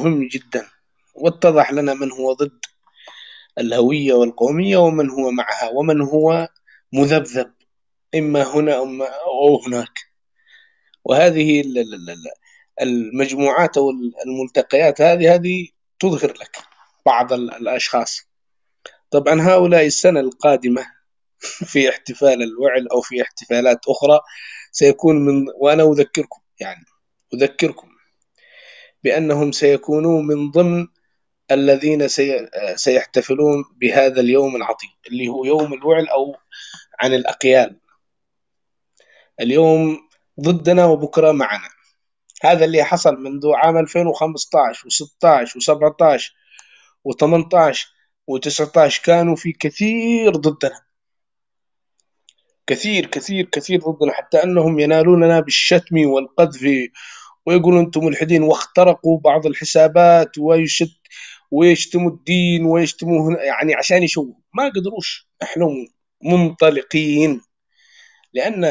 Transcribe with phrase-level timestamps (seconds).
[0.00, 0.66] مهم جدا
[1.14, 2.60] واتضح لنا من هو ضد
[3.58, 6.48] الهوية والقومية ومن هو معها ومن هو
[6.92, 7.52] مذبذب
[8.14, 8.74] إما هنا
[9.26, 9.98] أو هناك.
[11.04, 11.62] وهذه
[12.80, 13.90] المجموعات أو
[14.26, 15.68] الملتقيات هذه هذه
[15.98, 16.56] تظهر لك
[17.06, 18.20] بعض الأشخاص.
[19.10, 20.86] طبعا هؤلاء السنة القادمة
[21.72, 24.20] في احتفال الوعل أو في احتفالات أخرى
[24.72, 26.84] سيكون من وأنا أذكركم يعني
[27.34, 27.89] أذكركم.
[29.04, 30.86] بأنهم سيكونون من ضمن
[31.50, 32.08] الذين
[32.74, 36.36] سيحتفلون بهذا اليوم العظيم اللي هو يوم الوعل أو
[37.00, 37.80] عن الأقيال.
[39.40, 40.08] اليوم
[40.40, 41.68] ضدنا وبكرة معنا.
[42.42, 46.22] هذا اللي حصل منذ عام 2015 و16 و17
[47.08, 47.76] و18
[48.30, 50.80] و19 كانوا في كثير ضدنا.
[52.66, 56.62] كثير كثير كثير ضدنا حتى أنهم ينالوننا بالشتم والقذف
[57.50, 61.00] ويقولون أنتم ملحدين واخترقوا بعض الحسابات ويشت
[61.50, 65.28] ويشتموا الدين ويشتموا يعني عشان يشوهوا ما قدروش.
[65.42, 65.86] نحن
[66.24, 67.40] منطلقين.
[68.34, 68.64] لأن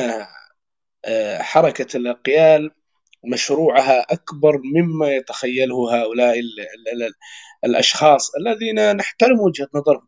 [1.05, 2.71] آه، حركة الأقيال
[3.25, 6.35] مشروعها أكبر مما يتخيله هؤلاء
[7.65, 10.07] الأشخاص الذين نحترم وجهة نظرهم.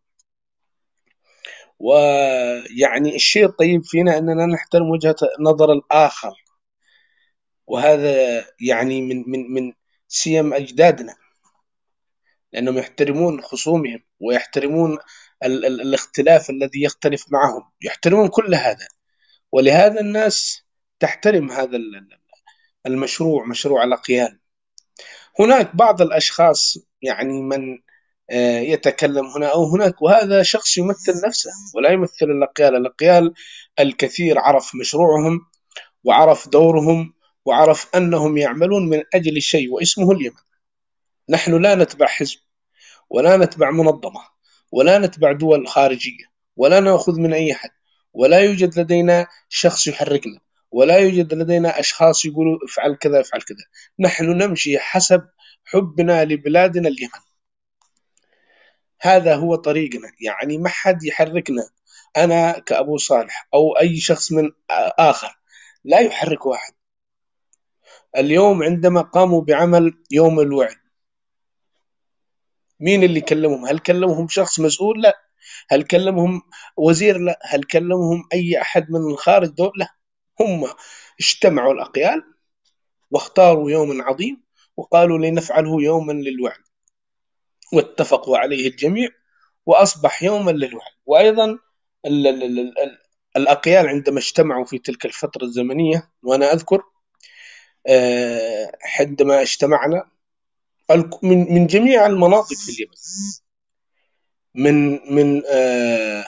[1.79, 6.33] ويعني الشيء الطيب فينا أننا نحترم وجهة نظر الآخر.
[7.67, 9.73] وهذا يعني من من من
[10.07, 11.15] سيم أجدادنا
[12.53, 14.97] لأنهم يحترمون خصومهم ويحترمون
[15.43, 18.87] ال ال الاختلاف الذي يختلف معهم يحترمون كل هذا.
[19.51, 20.65] ولهذا الناس
[20.99, 21.77] تحترم هذا
[22.85, 24.39] المشروع مشروع الأقيال.
[25.39, 27.79] هناك بعض الأشخاص يعني من
[28.31, 32.75] آه، يتكلم هنا أو هناك وهذا شخص يمثل نفسه ولا يمثل الأقيال.
[32.75, 33.33] الأقيال
[33.79, 35.39] الكثير عرف مشروعهم
[36.03, 37.13] وعرف دورهم
[37.45, 40.35] وعرف أنهم يعملون من أجل شيء واسمه اليمن.
[41.29, 42.39] نحن لا نتبع حزب
[43.09, 44.21] ولا نتبع منظمة
[44.71, 47.69] ولا نتبع دول خارجية ولا نأخذ من أي أحد
[48.13, 50.39] ولا يوجد لدينا شخص يحركنا
[50.71, 53.65] ولا يوجد لدينا أشخاص يقولوا افعل كذا افعل كذا.
[53.99, 55.27] نحن نمشي حسب
[55.65, 57.21] حبنا لبلادنا اليمن.
[59.01, 60.11] هذا هو طريقنا.
[60.21, 61.69] يعني ما حد يحركنا.
[62.17, 64.51] أنا كأبو صالح أو أي شخص من
[64.99, 65.39] آخر.
[65.83, 66.73] لا يحرك واحد.
[68.17, 70.75] اليوم عندما قاموا بعمل يوم الوعد
[72.79, 75.21] مين اللي كلمهم؟ هل كلمهم شخص مسؤول؟ لا.
[75.69, 76.41] هل كلمهم
[76.77, 77.39] وزير؟ لا.
[77.43, 79.87] هل كلمهم أي أحد من الخارج؟ دول؟ لا.
[80.39, 80.67] هم
[81.19, 82.23] اجتمعوا الأقيال
[83.11, 84.43] واختاروا يوما عظيم
[84.77, 86.61] وقالوا لنفعله يوما للوعد.
[87.73, 89.09] واتفقوا عليه الجميع
[89.65, 90.91] وأصبح يوما للوعد.
[91.05, 91.45] وأيضا
[92.05, 92.97] ال ال ال ال
[93.37, 96.83] الأقيال عندما اجتمعوا في تلك الفترة الزمنية وأنا أذكر
[97.87, 100.03] آه، عندما اجتمعنا
[101.23, 102.93] من من جميع المناطق في اليمن
[104.55, 106.25] من من آه،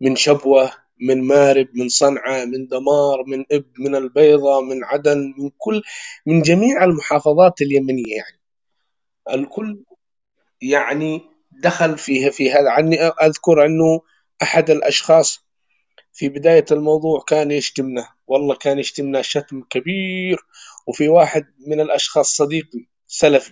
[0.00, 5.50] من شبوة من مارب من صنعاء من دمار من إب من البيضة من عدن من
[5.58, 5.82] كل
[6.26, 8.40] من جميع المحافظات اليمنية يعني.
[9.30, 9.84] الكل
[10.62, 11.22] يعني
[11.52, 14.00] دخل فيها في هذا عني أذكر أنه
[14.42, 15.49] أحد الأشخاص
[16.12, 18.08] في بداية الموضوع كان يشتمنا.
[18.26, 20.38] والله كان يشتمنا شتم كبير.
[20.86, 23.50] وفي واحد من الأشخاص صديقي سلفي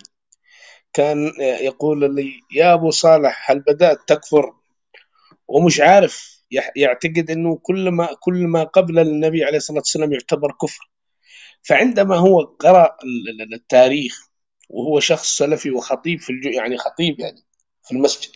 [0.93, 4.53] كان يقول لي يا أبو صالح هل بدأت تكفر؟
[5.49, 6.43] ومش عارف
[6.77, 10.91] يعتقد أنه كل ما كل ما قبل النبي عليه الصلاة والسلام يعتبر كفر.
[11.63, 12.97] فعندما هو قرأ
[13.53, 14.29] التاريخ
[14.69, 17.45] وهو شخص سلفي وخطيب في يعني خطيب يعني
[17.83, 18.31] في المسجد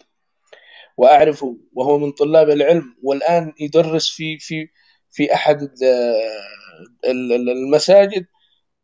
[0.97, 4.69] وأعرفه وهو من طلاب العلم والآن يدرس في في
[5.11, 5.69] في أحد
[7.05, 8.27] المساجد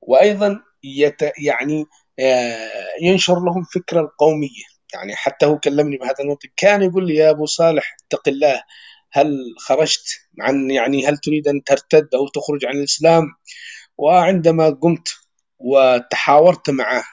[0.01, 1.85] وأيضا يت يعني
[2.21, 2.71] آه،
[3.03, 4.65] ينشر لهم فكرة القومية.
[4.95, 8.63] يعني حتى هو كلمني بهذا النقطة كان يقول لي يا أبو صالح اتق الله
[9.13, 13.25] هل خرجت؟ عن يعني هل تريد أن ترتد أو تخرج عن الإسلام؟
[13.99, 15.09] وعندما قمت
[15.59, 17.05] وتحاورت معه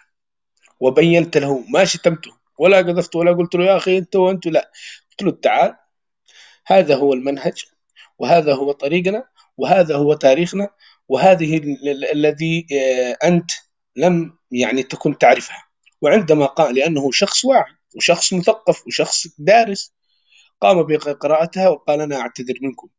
[0.80, 4.72] وبينت له ما شتمته ولا قذفته ولا قلت له يا أخي أنت وأنت لا.
[5.12, 5.76] قلت له تعال
[6.68, 7.66] هذا هو المنهج
[8.20, 9.24] وهذا هو طريقنا
[9.58, 10.70] وهذا هو تاريخنا
[11.10, 11.62] وهذه
[12.14, 13.52] الذي آه، أنت
[13.96, 15.66] لم يعني تكن تعرفها.
[16.02, 19.94] وعندما قال لأنه شخص واعي وشخص مثقف وشخص دارس
[20.62, 22.90] قام بقراءتها وقال أنا أعتذر منكم.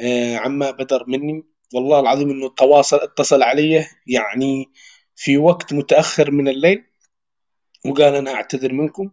[0.00, 1.44] آه، عما بدر مني.
[1.74, 4.72] والله العظيم إنه تواصل اتصل علي يعني
[5.16, 6.89] في وقت متأخر من الليل.
[7.86, 9.10] وقال أنا أعتذر منكم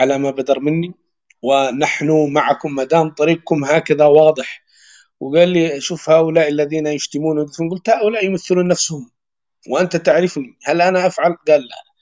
[0.00, 0.94] على ما بدر مني
[1.42, 4.64] ونحن معكم ما دام طريقكم هكذا واضح
[5.20, 9.10] وقال لي شوف هؤلاء الذين يشتمون قلت هؤلاء يمثلون نفسهم
[9.68, 11.94] وأنت تعرفني هل أنا أفعل؟ قال لا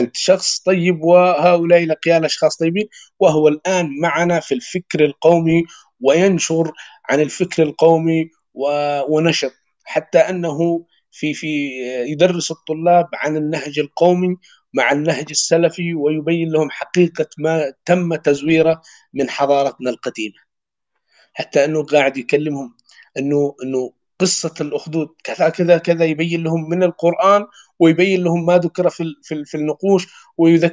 [0.00, 2.88] أنت شخص طيب وهؤلاء الأقيال أشخاص طيبين
[3.20, 5.64] وهو الآن معنا في الفكر القومي
[6.00, 6.72] وينشر
[7.08, 8.30] عن الفكر القومي
[9.08, 9.52] ونشط
[9.84, 11.70] حتى أنه في في
[12.06, 14.36] يدرس الطلاب عن النهج القومي
[14.74, 18.82] مع النهج السلفي ويبين لهم حقيقة ما تم تزويره
[19.14, 20.34] من حضارتنا القديمة.
[21.34, 22.76] حتى أنه قاعد يكلمهم
[23.18, 27.46] أنه أنه قصة الأخدود كذا كذا كذا يبين لهم من القرآن
[27.78, 30.06] ويبين لهم ما ذكر في في, في النقوش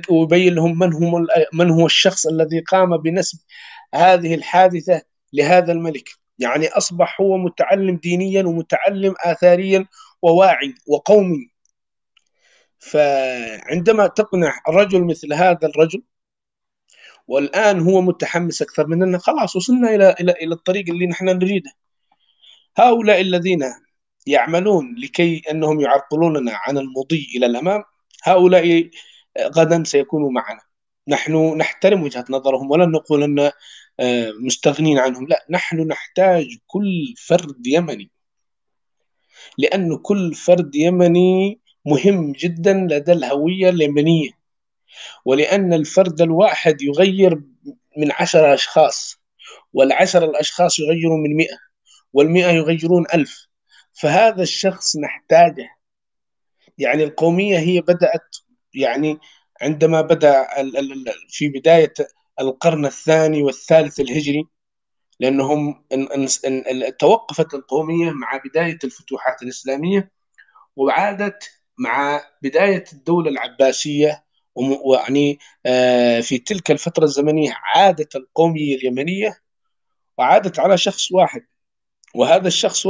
[0.09, 3.39] ويبين لهم من هو من هو الشخص الذي قام بنسب
[3.95, 5.01] هذه الحادثة
[5.33, 6.09] لهذا الملك.
[6.39, 9.85] يعني أصبح هو متعلم دينيا ومتعلم آثاريا
[10.21, 11.51] وواعي وقومي.
[12.79, 16.03] فعندما تقنع رجل مثل هذا الرجل
[17.27, 21.71] والآن هو متحمس أكثر مننا خلاص وصلنا إلى إلى إلى الطريق اللي نحن نريده.
[22.77, 23.63] هؤلاء الذين
[24.27, 27.83] يعملون لكي أنهم يعرقلوننا عن المضي إلى الأمام
[28.23, 28.89] هؤلاء
[29.41, 30.61] غدا سيكونوا معنا.
[31.07, 33.51] نحن نحترم وجهة نظرهم ولن نقول أن
[33.99, 35.27] آه، مستغنين عنهم.
[35.27, 38.11] لا نحن نحتاج كل فرد يمني
[39.57, 44.29] لأن كل فرد يمني مهم جدا لدى الهوية اليمنية
[45.25, 47.41] ولأن الفرد الواحد يغير
[47.97, 49.21] من عشر أشخاص
[49.73, 51.57] والعشر الأشخاص يغيروا من مئة
[52.13, 53.47] والمئة يغيرون ألف.
[53.93, 55.69] فهذا الشخص نحتاجه.
[56.77, 58.35] يعني القومية هي بدأت
[58.73, 59.19] يعني
[59.61, 60.47] عندما بدأ
[61.29, 61.93] في بداية
[62.39, 64.43] القرن الثاني والثالث الهجري
[65.19, 65.85] لأنهم
[66.99, 70.11] توقفت القومية مع بداية الفتوحات الإسلامية
[70.75, 74.23] وعادت مع بداية الدولة العباسية
[74.85, 79.37] ويعني آه، في تلك الفترة الزمنية عادت القومية اليمنية
[80.17, 81.41] وعادت على شخص واحد
[82.15, 82.87] وهذا الشخص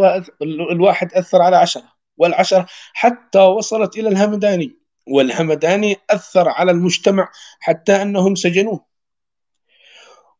[0.72, 8.36] الواحد أثر على عشرة والعشرة حتى وصلت إلى الهمداني والهمداني أثر على المجتمع حتى أنهم
[8.36, 8.86] سجنوه.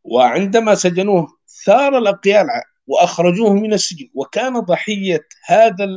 [0.04, 1.28] وعندما سجنوه
[1.66, 2.48] ثار الأقيال
[2.88, 5.88] وأخرجوه من السجن وكان ضحية هذا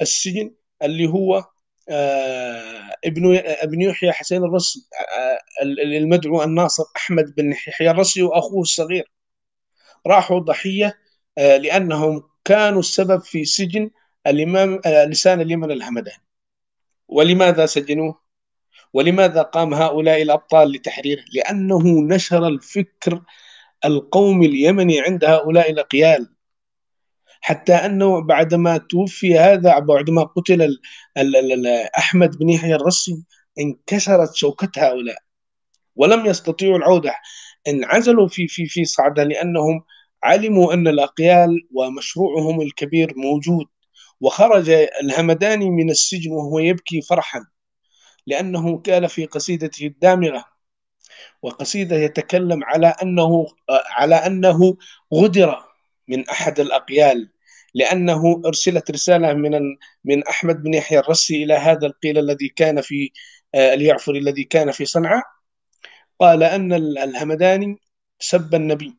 [0.00, 1.44] السجن اللي هو
[1.88, 4.88] آه، ابن ابن يحيى حسين الرسي
[5.18, 9.12] آه، المدعو الناصر أحمد بن يحيى الرسي وأخوه الصغير
[10.06, 10.98] راحوا ضحية
[11.38, 13.90] آه، لأنهم كانوا السبب في سجن
[14.26, 16.22] الإمام لسان اليمن الهمداني
[17.08, 18.20] ولماذا سجنوه؟
[18.92, 21.82] ولماذا قام هؤلاء الأبطال لتحريره؟ لأنه
[22.14, 23.22] نشر الفكر
[23.84, 26.35] القومي اليمني عند هؤلاء الأقيال
[27.40, 30.78] حتى أنه بعدما توفي هذا بعدما قتل
[31.98, 33.24] أحمد بن يحيى الرسي
[33.60, 35.16] انكسرت شوكة هؤلاء
[35.96, 37.14] ولم يستطيعوا العودة.
[37.68, 39.84] انعزلوا في في في صعدة لأنهم
[40.22, 43.66] علموا أن الأقيال ومشروعهم الكبير موجود.
[44.20, 44.70] وخرج
[45.02, 47.46] الهمداني من السجن وهو يبكي فرحا
[48.26, 50.44] لأنه قال في قصيدته الدامغة.
[51.42, 53.46] وقصيدة يتكلم على انه
[53.96, 54.76] على أنه
[55.14, 55.58] غدر.
[56.08, 57.30] من أحد الأقيال
[57.74, 59.60] لأنه أرسلت رسالة من
[60.04, 63.10] من أحمد بن يحيى الرسي إلى هذا القيل الذي كان في
[63.54, 65.24] آه، اليعفري الذي كان في صنعاء.
[66.20, 67.76] قال أن الهمداني
[68.18, 68.96] سب النبي.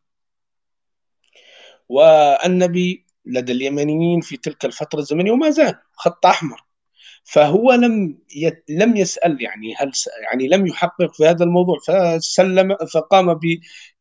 [1.90, 6.62] والنبي لدى اليمنيين في تلك الفترة الزمنية وما زال خط أحمر.
[7.24, 8.20] فهو لم
[8.70, 9.92] لم يسأل يعني هل
[10.24, 13.40] يعني لم يحقق في هذا الموضوع فسلم فقام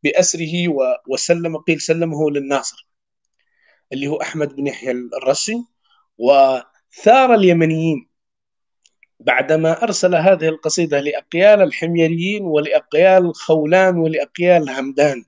[0.05, 0.69] بأسره
[1.09, 2.87] وسلم قيل سلمه للناصر.
[3.93, 5.65] اللي هو أحمد بن يحيى الرسي
[6.19, 8.09] وثار اليمنيين
[9.21, 15.25] بعدما أرسل هذه القصيدة لأقيال الحميريين ولأقيال خولان ولأقيال همدان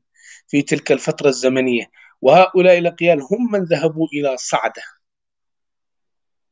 [0.49, 1.91] في تلك الفترة الزمنية.
[2.23, 4.83] وهؤلاء الأقيال هم من ذهبوا إلى صعدة.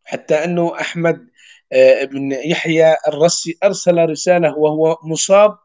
[0.04, 1.28] حتى أنه أحمد
[1.72, 5.58] آه، بن يحيى الرسي أرسل رسالة وهو مصاب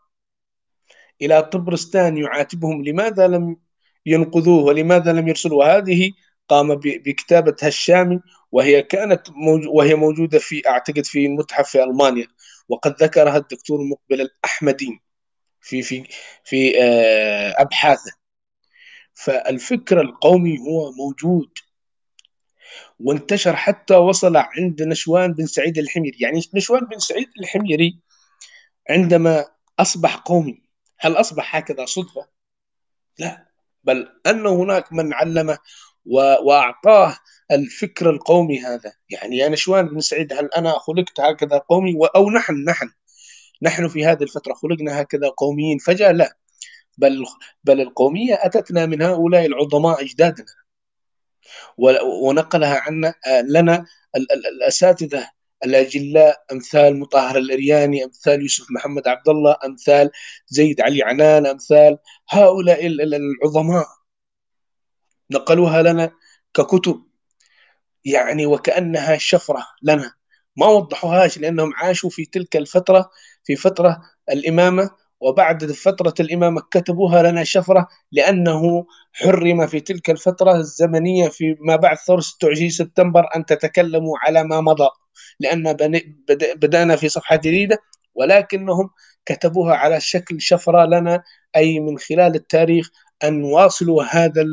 [1.21, 3.57] إلى طبرستان يعاتبهم لماذا لم
[4.05, 6.12] ينقذوه ولماذا لم يرسلوا هذه
[6.51, 8.20] قام بكتابة هشامي
[8.51, 12.27] وهي كانت موجو وهي موجودة في أعتقد في متحف في ألمانيا.
[12.70, 15.01] وقد ذكرها الدكتور مقبل الأحمدي
[15.62, 16.03] في في
[16.43, 18.12] في آه، أبحاثه.
[19.13, 21.50] فالفكر القومي هو موجود.
[23.00, 26.17] وانتشر حتى وصل عند نشوان بن سعيد الحميري.
[26.20, 28.00] يعني نشوان بن سعيد الحميري
[28.89, 29.46] عندما
[29.79, 30.62] أصبح قومي
[31.00, 32.27] هل أصبح هكذا صدفة؟
[33.20, 33.51] لا.
[33.84, 35.58] بل أن هناك من علمه
[36.05, 37.17] وأعطاه
[37.51, 38.93] الفكر القومي هذا.
[39.10, 42.89] يعني أنا شوان بن سعيد هل أنا خلقت هكذا قومي؟ أو نحن نحن.
[43.62, 45.77] نحن في هذه الفترة خلقنا هكذا قوميين.
[45.77, 46.38] فجأة لا.
[46.98, 47.25] بل
[47.63, 50.46] بل القومية أتتنا من هؤلاء العظماء أجدادنا.
[52.24, 53.13] ونقلها عنا
[53.50, 53.86] لنا
[54.51, 55.29] الأساتذة
[55.65, 60.12] الأجلاء أمثال مطهر الإرياني أمثال يوسف محمد عبد الله أمثال
[60.48, 61.98] زيد علي عنان أمثال
[62.29, 63.86] هؤلاء العظماء.
[65.33, 66.11] نقلوها لنا
[66.53, 67.03] ككتب.
[68.05, 70.13] يعني وكأنها شفرة لنا.
[70.57, 73.09] ما وضحوهاش لأنهم عاشوا في تلك الفترة
[73.43, 74.89] في فترة الإمامة
[75.21, 81.97] وبعد فترة الإمامة كتبوها لنا شفرة لأنه حرم في تلك الفترة الزمنية في ما بعد
[81.97, 84.89] ثورة 26 سبتمبر أن تتكلموا على ما مضى.
[85.39, 85.73] لأن
[86.55, 87.77] بدأنا في صفحة جديدة
[88.15, 88.89] ولكنهم
[89.25, 91.23] كتبوها على شكل شفرة لنا
[91.55, 92.89] أي من خلال التاريخ
[93.23, 94.45] أن نواصلوا هذا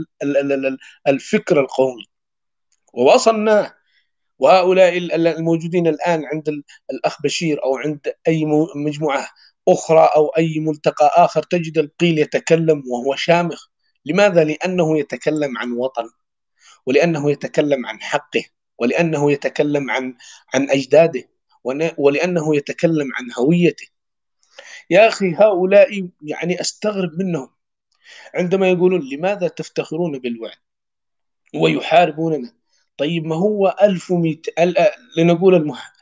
[1.08, 2.06] الفكر القومي.
[2.94, 3.74] ووصلنا
[4.38, 8.44] وهؤلاء الموجودين الآن عند الأخ بشير أو عند أي
[8.76, 9.28] مجموعة
[9.68, 13.66] أخرى أو أي ملتقى آخر تجد القيل يتكلم وهو شامخ.
[14.04, 16.10] لماذا؟ لأنه يتكلم عن وطن
[16.86, 18.44] ولأنه يتكلم عن حقه
[18.78, 20.14] ولأنه يتكلم عن
[20.54, 21.28] عن أجداده
[21.98, 23.86] ولأنه يتكلم عن هويته.
[24.90, 27.50] يا أخي هؤلاء يعني أستغرب منهم.
[28.34, 30.56] عندما يقولون لماذا تفتخرون بالوعد؟
[31.54, 32.52] ويحاربوننا.
[32.96, 34.42] طيب ما هو ألف ومئة
[35.16, 35.92] لنقول المح...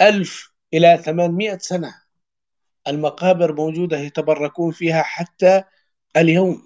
[0.00, 1.94] ألف إلى ثمانمائة سنة
[2.88, 5.62] المقابر موجودة يتبركون فيها حتى
[6.16, 6.62] اليوم.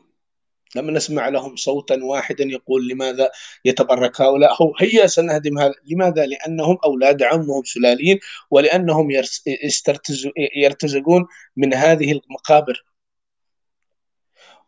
[0.76, 3.31] لم نسمع لهم صوتا واحدا يقول لماذا
[3.64, 4.62] يتبرك هؤلاء.
[4.62, 5.75] هو هيا سنهدم هذا.
[5.90, 8.19] لماذا؟ لأنهم أولاد عمهم سلاليين
[8.50, 9.09] ولأنهم
[10.57, 11.26] يرتزقون
[11.57, 12.85] من هذه المقابر.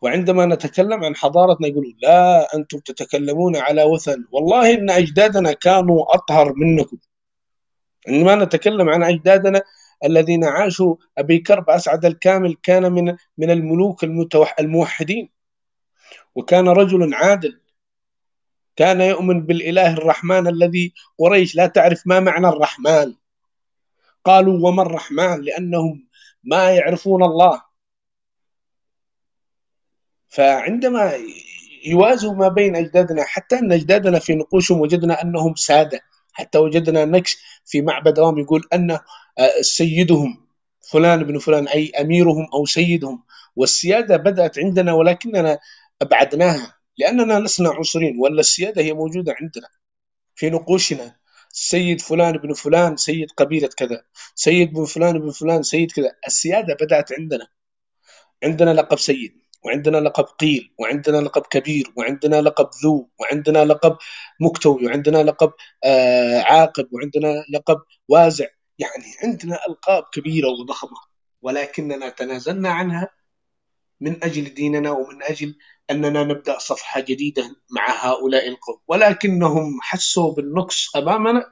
[0.01, 4.25] وعندما نتكلم عن حضارتنا يقولون لا أنتم تتكلمون على وثن.
[4.31, 6.97] والله إن أجدادنا كانوا أطهر منكم.
[8.07, 9.61] عندما نتكلم عن أجدادنا
[10.05, 14.03] الذين عاشوا أبي كرب أسعد الكامل كان من من الملوك
[14.59, 15.29] الموحدين.
[16.35, 17.61] وكان رجل عادل.
[18.75, 23.13] كان يؤمن بالإله الرحمن الذي قريش لا تعرف ما معنى الرحمن.
[24.25, 26.07] قالوا وما الرحمن؟ لأنهم
[26.43, 27.70] ما يعرفون الله.
[30.31, 31.13] فعندما
[31.85, 36.01] يوازوا ما بين أجدادنا حتى أن أجدادنا في نقوشهم وجدنا أنهم سادة
[36.33, 40.47] حتى وجدنا نكش في معبدهم يقول أن آه، سيدهم
[40.91, 43.23] فلان بن فلان أي أميرهم أو سيدهم.
[43.55, 45.59] والسيادة بدأت عندنا ولكننا
[46.01, 49.67] أبعدناها لأننا لسنا عنصريين ولا السيادة هي موجودة عندنا
[50.35, 51.15] في نقوشنا.
[51.49, 54.03] سيد فلان بن فلان سيد قبيلة كذا
[54.35, 56.11] سيد بن فلان بن فلان سيد كذا.
[56.27, 57.47] السيادة بدأت عندنا
[58.43, 59.41] عندنا لقب سيد.
[59.63, 63.97] وعندنا لقب قيل وعندنا لقب كبير وعندنا لقب ذو وعندنا لقب
[64.39, 65.53] مكتوي وعندنا لقب
[65.83, 68.45] آه عاقب وعندنا لقب وازع.
[68.79, 70.97] يعني عندنا ألقاب كبيرة وضخمة
[71.41, 73.09] ولكننا تنازلنا عنها
[74.01, 75.55] من أجل ديننا ومن أجل
[75.91, 78.79] أننا نبدأ صفحة جديدة مع هؤلاء القوم.
[78.87, 81.45] ولكنهم حسوا بالنقص أمامنا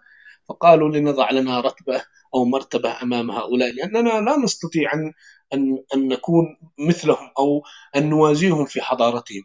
[0.49, 2.03] فقالوا لنضع لنا رتبة
[2.35, 5.13] أو مرتبة أمام هؤلاء لأننا لا نستطيع أن
[5.53, 7.63] أن أن نكون مثلهم أو
[7.95, 9.43] أن نوازيهم في حضارتهم.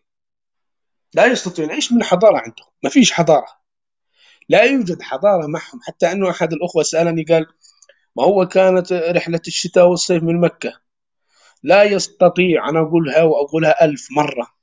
[1.14, 1.70] لا يستطيعون.
[1.70, 3.46] إيش من حضارة عندهم؟ ما فيش حضارة.
[4.49, 5.80] لا يوجد حضارة معهم.
[5.82, 7.46] حتى أنه أحد الأخوة سألني قال
[8.16, 10.80] ما هو كانت رحلة الشتاء والصيف من مكة؟
[11.62, 12.68] لا يستطيع.
[12.68, 14.54] أنا أقولها وأقولها ألف مرة.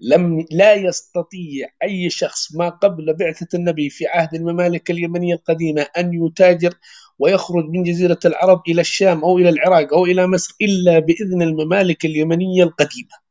[0.00, 6.26] لم لا يستطيع أي شخص ما قبل بعثة النبي في عهد الممالك اليمنية القديمة أن
[6.26, 6.74] يتاجر
[7.18, 12.04] ويخرج من جزيرة العرب إلى الشام أو إلى العراق أو إلى مصر إلا بإذن الممالك
[12.04, 13.28] اليمنية القديمة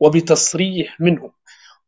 [0.00, 1.32] وبتصريح منهم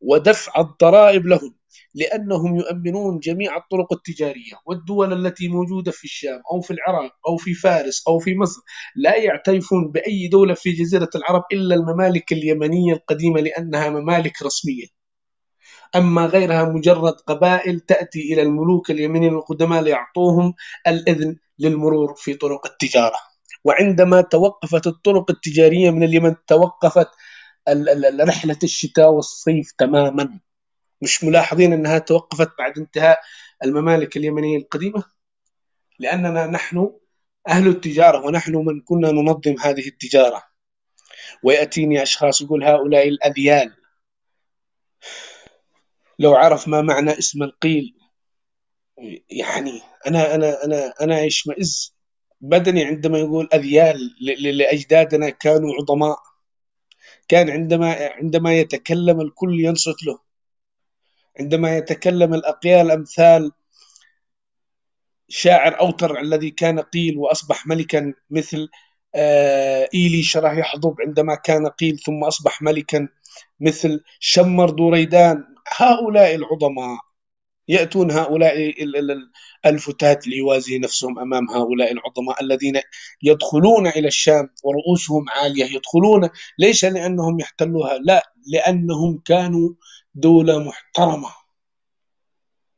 [0.00, 1.54] ودفع الضرائب لهم
[1.94, 7.54] لأنهم يؤمنون جميع الطرق التجارية والدول التي موجودة في الشام أو في العراق أو في
[7.54, 8.60] فارس أو في مصر
[8.96, 15.01] لا يعترفون بأي دولة في جزيرة العرب إلا الممالك اليمنية القديمة لأنها ممالك رسمية.
[15.96, 20.54] أما غيرها مجرد قبائل تأتي إلى الملوك اليمنيين القدماء ليعطوهم
[20.86, 23.16] الإذن للمرور في طرق التجارة.
[23.64, 27.08] وعندما توقفت الطرق التجارية من اليمن توقفت
[28.20, 30.40] رحلة الشتاء والصيف تماما.
[31.02, 33.18] مش ملاحظين أنها توقفت بعد انتهاء
[33.64, 35.04] الممالك اليمنية القديمة؟
[35.98, 36.90] لأننا نحن
[37.48, 40.42] أهل التجارة ونحن من كنا ننظم هذه التجارة.
[41.42, 43.74] ويأتيني أشخاص يقول هؤلاء الأذيال.
[46.22, 47.94] لو عرف ما معنى اسم القيل
[49.30, 51.94] يعني أنا أنا أنا أنا اشمئز
[52.40, 54.10] بدني عندما يقول أذيال
[54.40, 56.18] لأجدادنا كانوا عظماء.
[57.28, 60.18] كان عندما عندما يتكلم الكل ينصت له.
[61.40, 63.52] عندما يتكلم الأقيال أمثال
[65.28, 68.68] شاعر أوتر الذي كان قيل وأصبح ملكا مثل
[69.14, 73.08] آه، إيلي شرح يحضب عندما كان قيل ثم أصبح ملكا
[73.60, 76.98] مثل شمر دوريدان هؤلاء العظماء
[77.68, 78.74] يأتون هؤلاء
[79.66, 82.80] الفتات ليوازي نفسهم أمام هؤلاء العظماء الذين
[83.22, 86.28] يدخلون إلى الشام ورؤوسهم عالية يدخلون
[86.58, 89.70] ليس لأنهم يحتلوها لا لأنهم كانوا
[90.14, 91.28] دولة محترمة.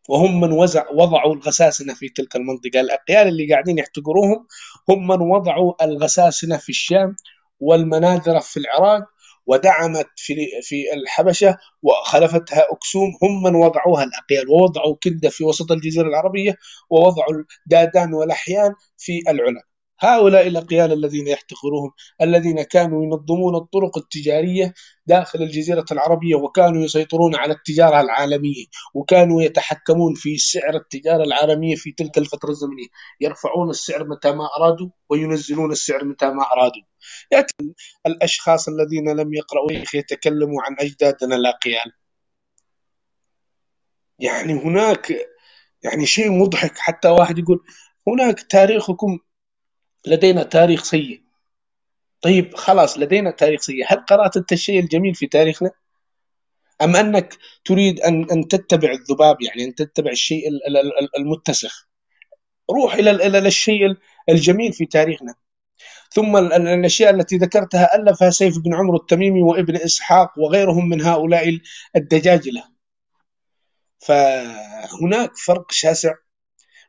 [0.08, 2.80] وهم من وزع وضعوا الغساسنة في تلك المنطقة.
[2.80, 4.46] الأقيال اللي قاعدين يحتقروهم
[4.88, 7.16] هم من وضعوا الغساسنة في الشام
[7.60, 9.04] والمناذرة في العراق
[9.46, 13.10] ودعمت في في الحبشة وخلفتها أكسوم.
[13.22, 16.54] هم من وضعوها الأقيال ووضعوا كنده في وسط الجزيرة العربية
[16.90, 17.34] ووضعوا
[17.66, 19.62] الدادان والأحيان في العلا.
[20.00, 21.90] هؤلاء الأقيال الذين يحتقرهم
[22.22, 24.74] الذين كانوا ينظمون الطرق التجارية
[25.06, 31.92] داخل الجزيرة العربية وكانوا يسيطرون على التجارة العالمية وكانوا يتحكمون في سعر التجارة العالمية في
[31.92, 32.86] تلك الفترة الزمنية.
[33.20, 36.82] يرفعون السعر متى ما أرادوا وينزلون السعر متى ما أرادوا.
[37.32, 37.74] يأتي
[38.06, 41.92] الأشخاص الذين لم يقرأوا يتكلموا عن أجدادنا الأقيال.
[44.18, 45.12] يعني هناك
[45.82, 46.78] يعني شيء مضحك.
[46.78, 47.60] حتى واحد يقول
[48.08, 49.18] هناك تاريخكم
[50.06, 51.22] لدينا تاريخ سيء.
[52.20, 53.84] طيب خلاص لدينا تاريخ سيء.
[53.88, 55.70] هل قرأت أنت الشيء الجميل في تاريخنا؟
[56.82, 60.44] أم أنك تريد أن أن تتبع الذباب يعني أن تتبع الشيء
[61.18, 61.88] المتسخ.
[62.70, 63.96] روح إلى إلى الشيء
[64.28, 65.34] الجميل في تاريخنا.
[66.10, 71.58] ثم الأشياء التي ذكرتها ألفها سيف بن عمرو التميمي وابن إسحاق وغيرهم من هؤلاء
[71.96, 72.64] الدجاجلة
[73.98, 76.14] فهناك فرق شاسع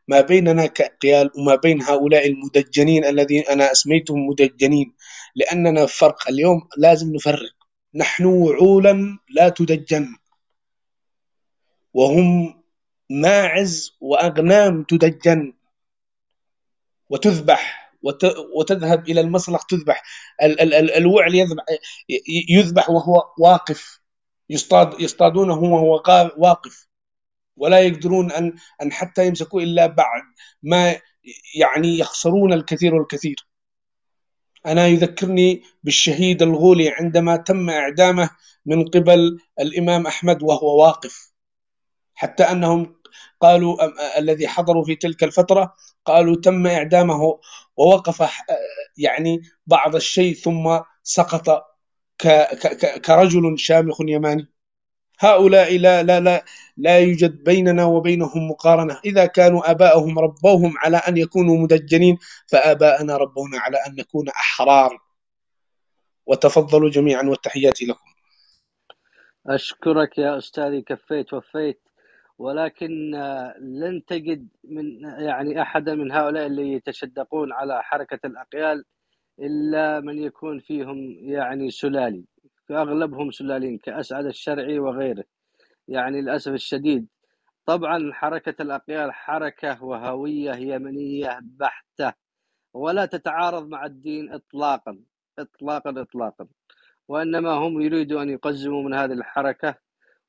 [0.07, 4.93] ما بيننا كأقيال وما بين هؤلاء المدجنين الذين أنا أسميتهم مدجنين
[5.35, 6.29] لأننا فرق.
[6.29, 7.55] اليوم لازم نفرق.
[7.95, 10.07] نحن وعولا لا تدجن.
[11.93, 12.61] وهم
[13.09, 15.53] ماعز وأغنام تدجن.
[17.09, 17.91] وتذبح.
[18.55, 20.03] وتذهب إلى المسلخ تذبح.
[20.97, 21.63] الوعل يذبح,
[22.49, 23.99] يذبح وهو واقف.
[24.49, 26.03] يصطاد يصطادونه وهو
[26.37, 26.87] واقف.
[27.57, 30.21] ولا يقدرون ان أن حتى يمسكوه إلا بعد
[30.63, 30.95] ما
[31.55, 33.35] يعني يخسرون الكثير والكثير.
[34.65, 38.29] أنا يذكرني بالشهيد الغولي عندما تم إعدامه
[38.65, 41.31] من قبل الإمام أحمد وهو واقف.
[42.15, 42.95] حتى أنهم
[43.41, 43.77] قالوا
[44.19, 47.39] الذي حضروا في تلك الفترة قالوا تم إعدامه
[47.77, 48.23] ووقف
[48.97, 51.65] يعني بعض الشيء ثم سقط
[53.05, 54.47] كرجل شامخ يماني
[55.19, 56.45] هؤلاء لا لا لا
[56.77, 58.99] لا يوجد بيننا وبينهم مقارنة.
[59.05, 64.99] إذا كانوا آباءهم ربوهم على أن يكونوا مدجنين فآباءنا ربونا على أن نكون أحرار.
[66.25, 68.09] وتفضلوا جميعا والتحيات لكم.
[69.47, 71.81] أشكرك يا أستاذي كفيت وفيت.
[72.37, 73.11] ولكن
[73.59, 78.85] لن تجد من يعني أحدا من هؤلاء اللي يتشدقون على حركة الأقيال
[79.39, 82.23] إلا من يكون فيهم يعني سلالي
[82.69, 85.23] فأغلبهم سلالين كأسعد الشرعي وغيره.
[85.87, 87.07] يعني للأسف الشديد.
[87.65, 92.13] طبعا حركة الأقيال حركة وهوية يمنية بحتة
[92.73, 94.99] ولا تتعارض مع الدين إطلاقا
[95.39, 96.47] إطلاقا إطلاقا.
[97.09, 99.75] وإنما هم يريدوا أن يقزموا من هذه الحركة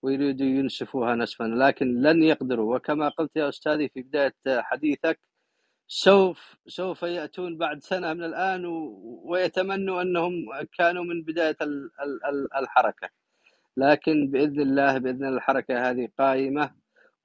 [0.03, 2.77] ويريدوا ينسفوها نسفا لكن لن يقدروا.
[2.77, 5.21] وكما قلت يا أستاذي في بداية حديثك
[5.89, 8.65] سوف سوف يأتون بعد سنة من الآن
[9.25, 10.33] ويتمنوا أنهم
[10.79, 11.57] كانوا من بداية
[12.59, 13.11] الحركة.
[13.77, 16.71] لكن بإذن الله بإذن الحركة هذه قائمة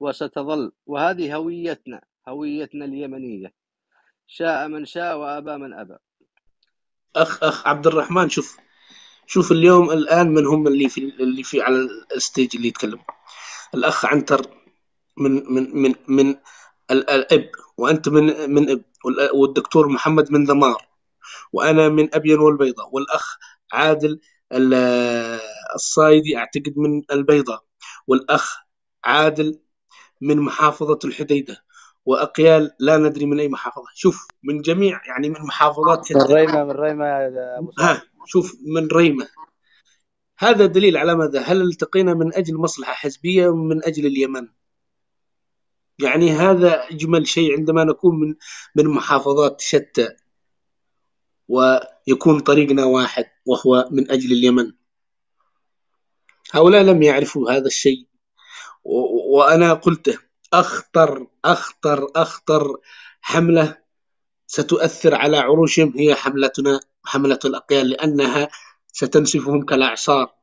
[0.00, 0.72] وستظل.
[0.86, 3.52] وهذه هويتنا هويتنا اليمنية.
[4.26, 5.96] شاء من شاء وأبى من أبى.
[7.16, 8.56] أخ أخ عبد الرحمن شوف
[9.26, 13.04] شوف اليوم الآن من هم اللي في اللي في على الستيج اللي يتكلموا
[13.74, 14.46] الأخ عنتر
[15.16, 16.36] من من من من
[16.90, 18.82] الاب وأنت من من إب.
[19.34, 20.88] والدكتور محمد من ذمار
[21.52, 22.88] وأنا من أبين والبيضاء.
[22.92, 23.38] والأخ
[23.72, 24.20] عادل
[25.74, 27.64] الصايدي أعتقد من البيضاء
[28.06, 28.58] والأخ
[29.04, 29.60] عادل
[30.20, 31.64] من محافظة الحديدة
[32.04, 33.86] وأقيال لا ندري من أي محافظة.
[33.94, 37.06] شوف من جميع يعني من محافظات من ريمه من ريمه
[37.80, 39.28] ها شوف من ريمه
[40.38, 44.48] هذا دليل على ماذا؟ هل التقينا من أجل مصلحة حزبية من أجل اليمن؟
[45.98, 48.34] يعني هذا أجمل شيء عندما نكون من
[48.74, 50.08] من محافظات شتى.
[51.48, 54.72] ويكون طريقنا واحد وهو من أجل اليمن.
[56.52, 58.06] هؤلاء لم يعرفوا هذا الشيء.
[58.84, 60.18] وأنا قلته
[60.52, 62.76] أخطر أخطر أخطر
[63.20, 63.78] حملة
[64.46, 68.48] ستؤثر على عروشهم هي حملتنا حملة الأقيال لأنها
[68.92, 70.34] ستنسفهم كالأعصار.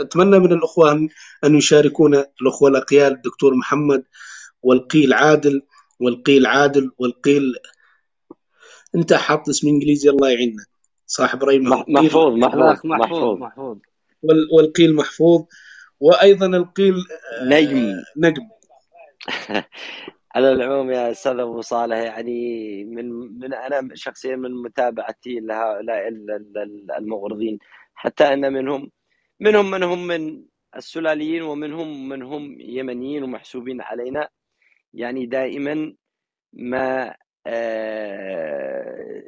[0.00, 1.08] أتمنى من الاخوه
[1.44, 4.04] أن يشاركونا الأخوة الأقيال الدكتور محمد
[4.62, 5.62] والقيل عادل
[6.00, 7.54] والقيل عادل والقيل
[8.94, 10.64] انت حاط اسم انجليزي الله يعيننا.
[11.06, 13.78] صاحب ريمه محفوظ محفوظ محفوظ محفوظ
[14.52, 15.44] والقيل محفوظ.
[16.00, 17.92] وأيضا القيل آه، نجم.
[18.16, 18.48] نجم.
[20.34, 26.08] على العموم يا أستاذ أبو صالح يعني من من أنا شخصيا من متابعتي لهؤلاء
[26.98, 27.58] المغرضين.
[27.94, 28.90] حتى أن منهم
[29.40, 30.42] منهم من هم من
[30.76, 34.28] السلاليين ومنهم من هم يمنيين ومحسوبين علينا.
[34.94, 35.94] يعني دائما
[36.52, 37.14] ما
[37.46, 38.79] آه،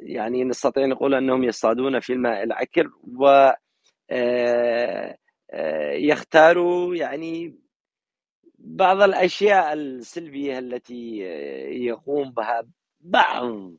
[0.03, 3.51] يعني نستطيع نقول أنهم يصطادون في الماء العكر و
[4.09, 5.17] آه،
[5.51, 7.59] آه، يختاروا يعني
[8.57, 11.17] بعض الأشياء السلبية التي
[11.85, 12.63] يقوم بها
[13.01, 13.71] بعض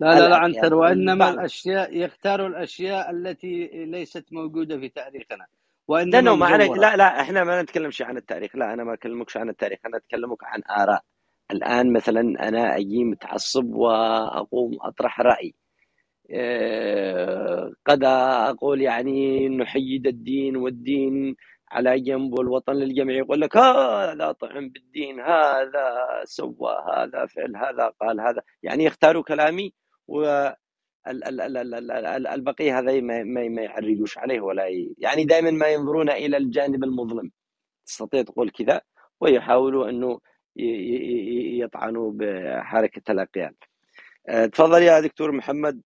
[0.00, 5.46] لا لا لا عنتر وإنما الأشياء يختاروا الأشياء التي ليست موجودة في تاريخنا
[5.88, 9.78] وإنما معنا لا لا إحنا ما نتكلمش عن التاريخ لا أنا ما أكلمكش عن التاريخ
[9.86, 11.04] أنا أتكلمك عن آراء.
[11.50, 15.54] الآن مثلا أنا أجي متعصب وأقوم أطرح رأي.
[16.30, 21.36] آه، قد أقول يعني نحيد الدين والدين
[21.72, 25.84] على جنب والوطن للجميع يقول لك هذا طعن بالدين هذا
[26.24, 28.42] سوى هذا فعل هذا قال هذا.
[28.62, 29.72] يعني يختاروا كلامي
[30.08, 30.48] و
[32.34, 34.64] البقية هذا ما ما يعرجوش عليه ولا
[34.98, 37.30] يعني دائما ما ينظرون إلى الجانب المظلم.
[37.86, 38.80] تستطيع تقول كذا
[39.20, 40.20] ويحاولوا إنه
[40.56, 43.54] يطعنوا بحركة الأقيال.
[44.28, 45.80] آه، تفضل يا دكتور محمد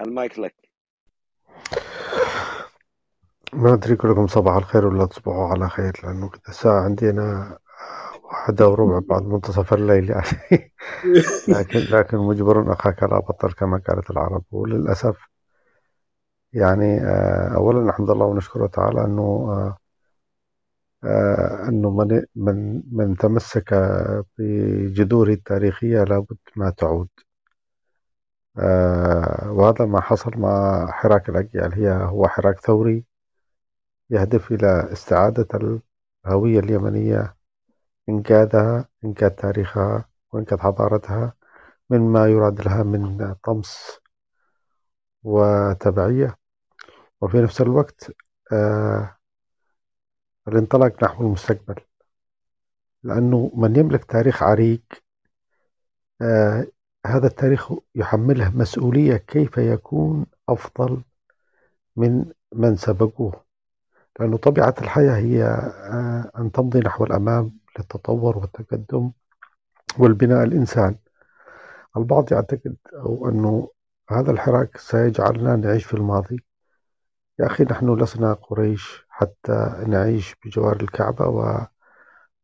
[0.00, 0.54] المايك لك.
[3.52, 7.58] ما أدري كلكم صباح الخير ولا تصبحوا على خير لأنه كده الساعة عندنا
[8.24, 10.72] واحدة وربع بعد منتصف الليل يعني.
[11.48, 14.44] لكن لكن مجبر أخاك لا بطل كما قالت العرب.
[14.50, 15.16] وللأسف
[16.52, 19.78] يعني آه، أولا الحمد لله ونشكره تعالى أنه آه، آه،
[21.68, 23.74] أنه من من من تمسك
[24.38, 27.08] بجذوره التاريخية لابد ما تعود.
[29.46, 31.74] وهذا ما حصل مع حراك الأجيال.
[31.74, 33.04] هي هو حراك ثوري
[34.10, 35.80] يهدف إلى استعادة
[36.26, 37.36] الهوية اليمنية
[38.08, 41.34] إنقاذها إنقاذ تاريخها وإنقاذ حضارتها
[41.90, 44.00] مما يراد لها من طمس
[45.22, 46.36] وتبعية.
[47.20, 48.12] وفي نفس الوقت
[48.52, 49.16] آه
[50.48, 51.74] الانطلاق نحو المستقبل.
[53.02, 54.82] لأنه من يملك تاريخ عريق
[56.22, 56.66] آه
[57.06, 61.02] هذا التاريخ يحمله مسؤولية كيف يكون أفضل
[61.96, 63.44] من من سبقوه.
[64.20, 69.12] لأنه طبيعة الحياة هي آه، أن تمضي نحو الأمام للتطور والتقدم
[69.98, 70.96] والبناء الإنسان.
[71.96, 73.70] البعض يعتقد أو أنه
[74.10, 76.44] هذا الحراك سيجعلنا نعيش في الماضي.
[77.40, 81.66] يا أخي نحن لسنا قريش حتى نعيش بجوار الكعبة و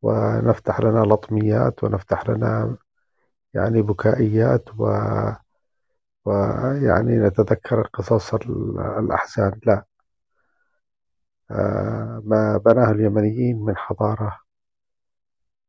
[0.03, 2.76] ونفتح لنا لطميات ونفتح لنا
[3.55, 4.85] يعني بكائيات و
[6.24, 9.61] ويعني نتذكر قصص الأحزان.
[9.66, 9.85] لا.
[11.50, 14.38] آه، ما بناه اليمنيين من حضارة.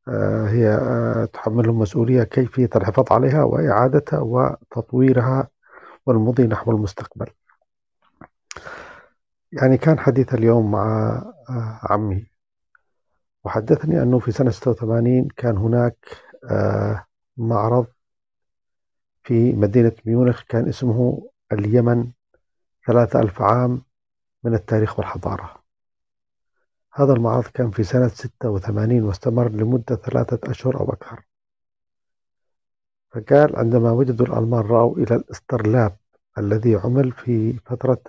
[0.07, 5.47] آه، هي آه، تحملهم مسؤولية كيفية الحفاظ عليها وإعادتها وتطويرها
[6.05, 7.27] والمضي نحو المستقبل.
[9.51, 11.23] يعني كان حديث اليوم مع
[11.83, 12.25] عمي.
[13.43, 15.97] وحدثني أنه في سنة 86 كان هناك
[17.37, 17.87] معرض
[19.23, 22.11] في مدينة ميونخ كان اسمه اليمن
[22.87, 23.81] ثلاثة ألف عام
[24.43, 25.61] من التاريخ والحضارة.
[26.93, 31.23] هذا المعرض كان في سنة ستة وثمانين واستمر لمدة ثلاثة أشهر أو أكثر.
[33.11, 35.97] فقال عندما وجدوا الألمان رأوا إلى الاسترلاب
[36.37, 38.01] الذي عمل في فترة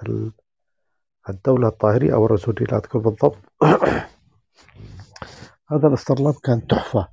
[1.29, 3.39] الدولة الطاهرية أو الرسولية لا أذكر بالضبط.
[5.73, 7.09] هذا الاسترلاب كان تحفة.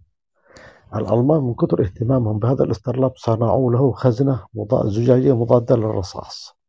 [0.95, 4.45] الألمان من كثر اهتمامهم بهذا الاسترلاب صنعوا له خزنة
[4.85, 6.59] زجاجية مضادة للرصاص.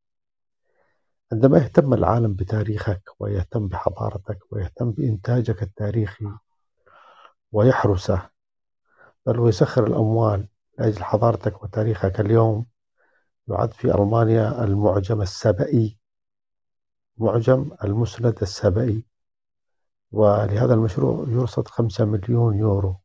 [1.33, 6.26] عندما يهتم العالم بتاريخك ويهتم بحضارتك ويهتم بإنتاجك التاريخي
[7.53, 8.31] ويحرسه
[9.26, 10.48] بل ويسخر الأموال
[10.79, 12.66] لأجل حضارتك وتاريخك اليوم
[13.48, 15.99] يعد في ألمانيا المعجم السبئي
[17.18, 19.04] معجم المسند السبئي
[20.12, 22.96] ولهذا المشروع يرصد خمسة مليون يورو.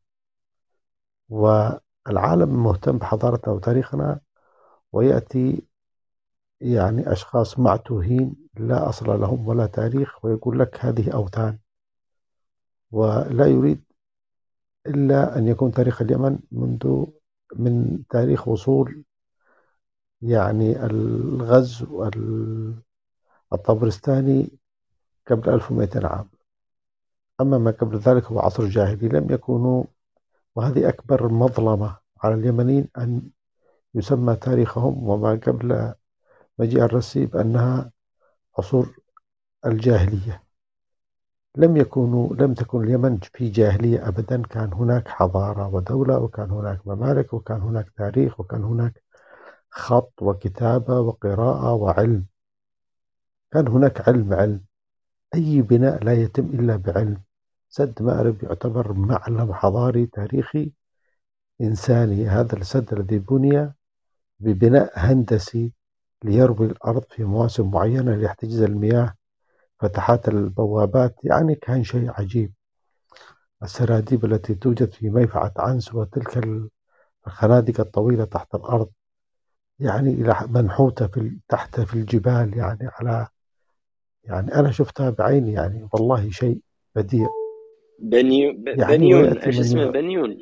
[1.29, 4.19] والعالم مهتم بحضارتنا وتاريخنا
[4.91, 5.67] ويأتي
[6.61, 11.59] يعني أشخاص معتوهين لا أصل لهم ولا تاريخ ويقول لك هذه أوثان.
[12.91, 13.83] ولا يريد
[14.87, 17.05] إلا أن يكون تاريخ اليمن منذ
[17.55, 19.03] من تاريخ وصول
[20.21, 22.03] يعني الغزو
[23.55, 24.51] الطبرستاني
[25.27, 26.29] قبل 1200 عام.
[27.41, 29.83] أما ما قبل ذلك هو عصر جاهلي لم يكونوا
[30.55, 33.29] وهذه أكبر مظلمة على اليمنيين أن
[33.95, 35.93] يسمى تاريخهم وما قبل
[36.59, 37.91] مجيء الرسي بأنها
[38.57, 38.95] عصور
[39.65, 40.43] الجاهلية.
[41.57, 44.41] لم يكونوا لم تكن اليمن في جاهلية أبدا.
[44.41, 49.03] كان هناك حضارة ودولة وكان هناك ممالك وكان هناك تاريخ وكان هناك
[49.69, 52.25] خط وكتابة وقراءة وعلم.
[53.55, 54.61] كان هناك علم علم.
[55.35, 57.21] أي بناء لا يتم إلا بعلم.
[57.69, 60.71] سد مأرب يعتبر معلم حضاري تاريخي
[61.61, 62.27] إنساني.
[62.27, 63.73] هذا السد الذي بني
[64.39, 65.73] ببناء هندسي
[66.23, 69.13] ليروي الأرض في مواسم معينة ليحتجز المياه
[69.79, 71.15] فتحات البوابات.
[71.23, 72.53] يعني كان شيء عجيب.
[73.63, 76.47] السراديب التي توجد في ميفعة عنس وتلك
[77.27, 78.89] الخنادق الطويلة تحت الأرض.
[79.79, 83.27] يعني إلى منحوتة في تحت في الجبال يعني على
[84.25, 86.59] يعني أنا شفتها بعيني يعني والله شيء
[86.95, 87.27] بديع.
[87.99, 90.37] بنيون يعني بنيون إيش اسمه؟ بنيون.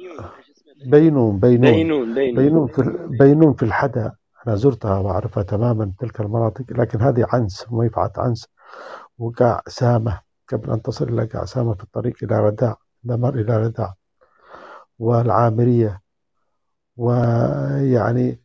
[0.85, 1.71] بينون بينون.
[1.71, 2.35] بينون بينون.
[2.35, 4.11] بينون في بينون في الحدا.
[4.47, 8.47] أنا زرتها وأعرفها تماما تلك المناطق لكن هذه عنس ميفعة عنس.
[9.17, 13.93] وقاع سامة قبل أن تصل إلى قاع سامة في الطريق إلى رداع دمر إلى رداع.
[14.99, 16.01] والعامرية.
[16.97, 18.39] ويعني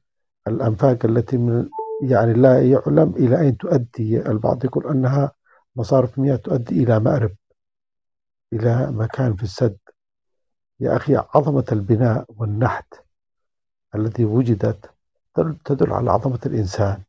[0.48, 1.68] الأنفاق التي من
[2.02, 4.64] يعني لا يعلم إلى أين تؤدي البعض.
[4.64, 5.32] يقول أنها
[5.76, 7.34] مصارف مياه تؤدي إلى مأرب
[8.52, 9.78] إلى مكان في السد.
[10.80, 12.94] يا أخي عظمة البناء والنحت
[13.94, 14.90] الذي وجدت
[15.34, 17.02] تدل تدل على عظمة الإنسان.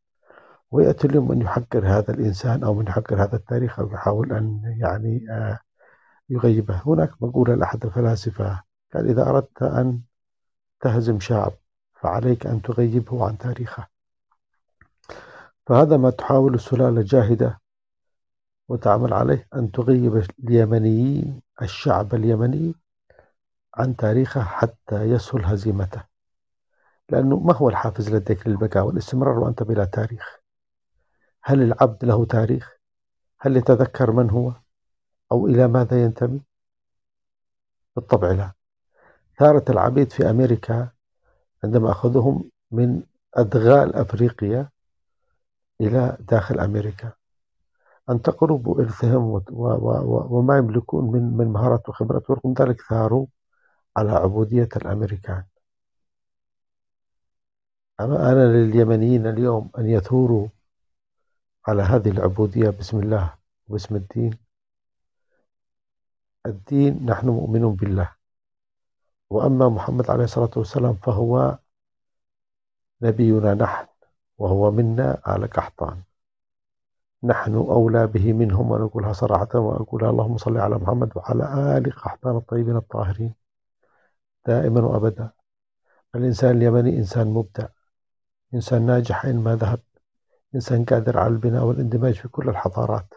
[0.71, 5.25] ويأتي اليوم من يحقر هذا الإنسان أو من يحقر هذا التاريخ أو يحاول أن يعني
[5.31, 5.59] آه،
[6.29, 6.81] يغيبه.
[6.85, 10.01] هناك مقولة لأحد الفلاسفة قال إذا أردت أن
[10.81, 11.51] تهزم شعب
[12.01, 13.98] فعليك أن تغيبه عن تاريخه.
[15.69, 17.61] فهذا ما تحاول السلالة الجاهدة
[18.69, 22.75] وتعمل عليه أن تغيب اليمنيين الشعب اليمني
[23.75, 26.03] عن تاريخه حتى يسهل هزيمته.
[27.09, 30.39] لأنه ما هو الحافز لديك للبقاء والاستمرار وأنت بلا تاريخ؟
[31.43, 32.71] هل العبد له تاريخ؟
[33.39, 34.53] هل يتذكر من هو؟
[35.31, 36.41] أو إلى ماذا ينتمي؟
[37.95, 38.51] بالطبع لا.
[39.37, 40.89] ثارة العبيد في أمريكا
[41.63, 43.03] عندما أخذوهم من
[43.35, 44.69] أدغال أفريقيا
[45.81, 47.13] إلى داخل أمريكا.
[49.51, 53.25] و- و- و- وما يملكون من من مهارات وخبرات ورغم ذلك ثاروا
[53.97, 55.43] على عبودية الأمريكان.
[57.99, 60.47] أما أنا لليمنيين اليوم أن يثوروا
[61.67, 63.33] على هذه العبودية بسم الله
[63.67, 64.37] وباسم الدين.
[66.45, 68.09] الدين نحن مؤمنون بالله.
[69.29, 71.57] وأما محمد عليه الصلاة والسلام فهو
[73.01, 73.88] نبينا نحن.
[74.39, 76.01] وهو منا آل قحطان
[77.23, 82.75] نحن أولى به منهم ونقولها صراحة وأقولها اللهم صل على محمد وعلى آل قحطان الطيبين
[82.75, 83.33] الطاهرين.
[84.47, 85.29] دائما وأبدا.
[86.15, 87.67] الإنسان اليمني إنسان مبدع.
[88.53, 89.79] إنسان ناجح أينما ذهب.
[90.55, 93.13] إنسان قادر على البناء والاندماج في كل الحضارات.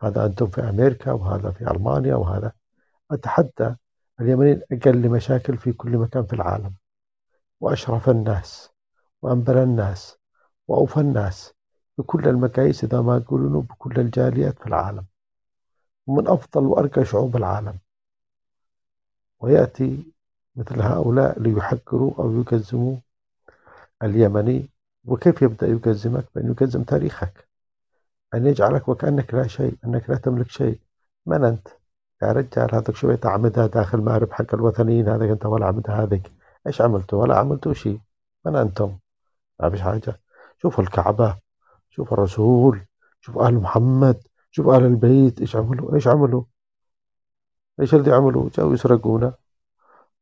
[0.00, 2.52] هذا أنتم في أمريكا وهذا في ألمانيا وهذا.
[3.10, 3.74] أتحدى
[4.20, 6.74] اليمنيين أقل مشاكل في كل مكان في العالم.
[7.60, 8.70] وأشرف الناس.
[9.22, 10.23] وأنبل الناس.
[10.68, 11.54] وأوفى الناس
[11.98, 15.04] بكل المقاييس إذا ما يقولون بكل الجاليات في العالم.
[16.06, 17.78] ومن أفضل وأرقى شعوب العالم.
[19.40, 20.12] ويأتي
[20.56, 22.96] مثل هؤلاء ليحقروا أو يقزموا
[24.02, 24.68] اليمني.
[25.04, 27.48] وكيف يبدأ يقزمك بأن يقزم تاريخك.
[28.34, 30.78] أن يجعلك وكأنك لا شيء أنك لا تملك شيء.
[31.26, 31.68] من أنت؟
[32.22, 36.32] يا رجال هذاك شوية أعمدة داخل مأرب حق الوثنيين هذاك أنت ولا أعمدة هذيك.
[36.66, 38.00] إيش عملتوا؟ ولا عملتوا شيء.
[38.44, 38.98] من أنتم؟
[39.60, 40.20] ما فيش حاجة.
[40.62, 41.38] شوفوا الكعبة
[41.90, 42.86] شوفوا الرسول
[43.20, 46.44] شوفوا آل محمد شوفوا آل البيت إيش عملوا؟ إيش عملوا؟
[47.80, 49.34] إيش اللي عملوا؟ جاوا يسرقونا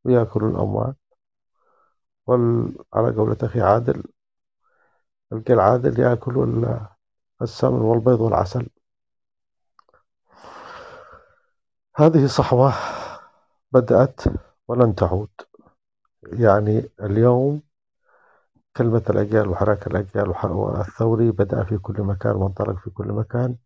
[0.04, 0.94] ويأكلوا الأموال.
[2.26, 2.74] وال...
[2.94, 4.02] على قولة أخي عادل
[5.32, 6.86] القل عادل يأكل ال-
[7.42, 8.68] السمن والبيض والعسل.
[11.96, 12.74] هذه صحوة
[13.72, 14.20] بدأت
[14.68, 15.30] ولن تعود.
[16.22, 17.62] يعني اليوم
[18.76, 23.56] كلمة الأجيال وحراك الأجيال والثوري بدأ في كل مكان وانطلق في كل مكان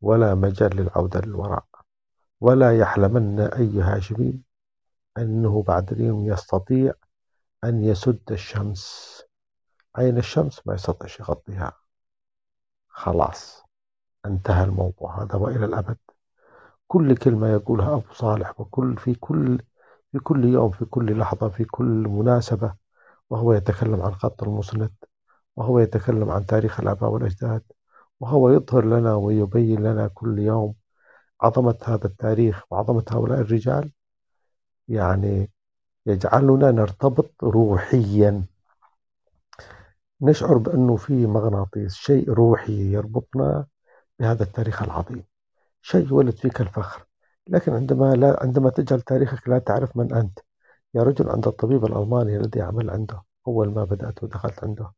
[0.00, 1.64] ولا مجال للعودة للوراء.
[2.40, 4.40] ولا يحلمن أي هاشمي
[5.18, 6.92] أنه بعد اليوم يستطيع
[7.64, 9.22] أن يسد الشمس.
[9.96, 11.72] عين الشمس؟ ما يستطيع يغطيها.
[12.88, 13.62] خلاص
[14.26, 15.96] انتهى الموضوع هذا وإلى الأبد.
[16.88, 19.58] كل كلمة يقولها أبو صالح وكل في كل
[20.12, 22.74] في كل يوم في كل لحظة في كل مناسبة
[23.34, 24.92] وهو يتكلم عن خط المسند
[25.56, 27.62] وهو يتكلم عن تاريخ الآباء والأجداد
[28.20, 30.74] وهو يظهر لنا ويبين لنا كل يوم
[31.42, 33.90] عظمة هذا التاريخ وعظمة هؤلاء الرجال.
[34.88, 35.50] يعني
[36.06, 38.44] يجعلنا نرتبط روحيا.
[40.20, 43.66] نشعر بأنه في مغناطيس شيء روحي يربطنا
[44.18, 45.24] بهذا التاريخ العظيم.
[45.82, 47.06] شيء ولد فيك الفخر
[47.48, 50.38] لكن عندما لا عندما تجعل تاريخك لا تعرف من أنت
[50.94, 53.22] يا رجل عند الطبيب الألماني الذي أعمل عنده.
[53.46, 54.92] أول ما بدأت ودخلت عنده.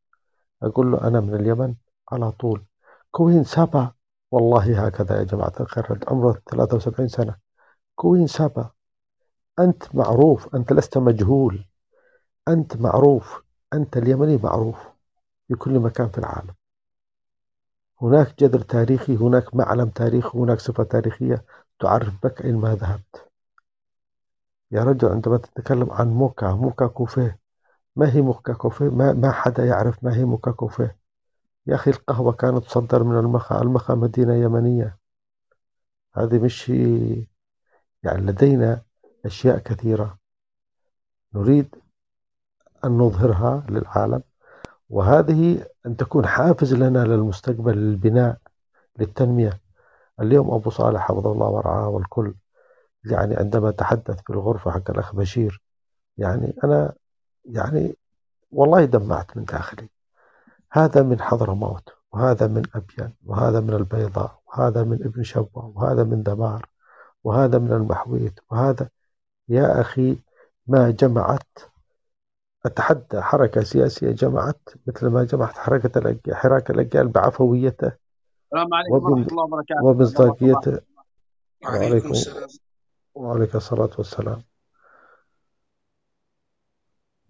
[0.63, 1.75] أقول له أنا من اليمن؟
[2.13, 2.65] على طول.
[3.11, 3.93] Queen سابا.
[4.31, 7.37] والله هكذا يا جماعة الخير عمره 73 سنة.
[7.95, 8.71] Queen سابا.
[9.59, 11.65] أنت معروف أنت لست مجهول.
[12.49, 14.77] أنت معروف أنت اليمني معروف
[15.49, 16.55] في كل مكان في العالم.
[18.03, 21.45] هناك جذر تاريخي هناك معلم تاريخي هناك صفة تاريخية
[21.79, 23.26] تعرف بك أين ما ذهبت.
[24.71, 26.53] يا رجل عندما تتكلم عن موكا.
[26.55, 27.39] موكا كوفيه
[27.97, 30.97] ما هي موكا كوفيه ما, ما حدا يعرف ما هي موكا كوفيه
[31.67, 34.99] يا أخي القهوة كانت تصدر من المخا المخا مدينة يمنية.
[36.15, 36.69] هذه مش
[38.03, 38.83] يعني لدينا
[39.27, 40.19] أشياء كثيرة.
[41.35, 41.75] نريد
[42.85, 44.23] أن نظهرها للعالم.
[44.91, 48.39] وهذه أن تكون حافز لنا للمستقبل للبناء
[48.99, 49.61] للتنمية.
[50.21, 52.35] اليوم أبو صالح حفظه الله ورعاه والكل.
[53.11, 55.63] يعني عندما تحدث في الغرفة حق الأخ بشير
[56.19, 56.93] يعني أنا
[57.45, 57.97] يعني
[58.53, 59.89] والله دمعت من داخلي.
[60.73, 66.23] هذا من حضرموت وهذا من أبين وهذا من البيضاء وهذا من ابن شبوة وهذا من
[66.23, 66.67] دمار
[67.25, 68.89] وهذا من المحويت وهذا
[69.49, 70.19] يا أخي
[70.67, 71.59] ما جمعت
[72.67, 77.93] أتحدى حركة سياسية جمعت مثل ما جمعت حركة الأجيال حراك الأجيال بعفويته
[78.53, 79.85] السلام عليكم ورحمة الله وبركاته.
[79.85, 80.81] ومصداقيته
[81.65, 82.49] وعليكم السلام.
[83.17, 84.43] وعليك الصلاة والسلام.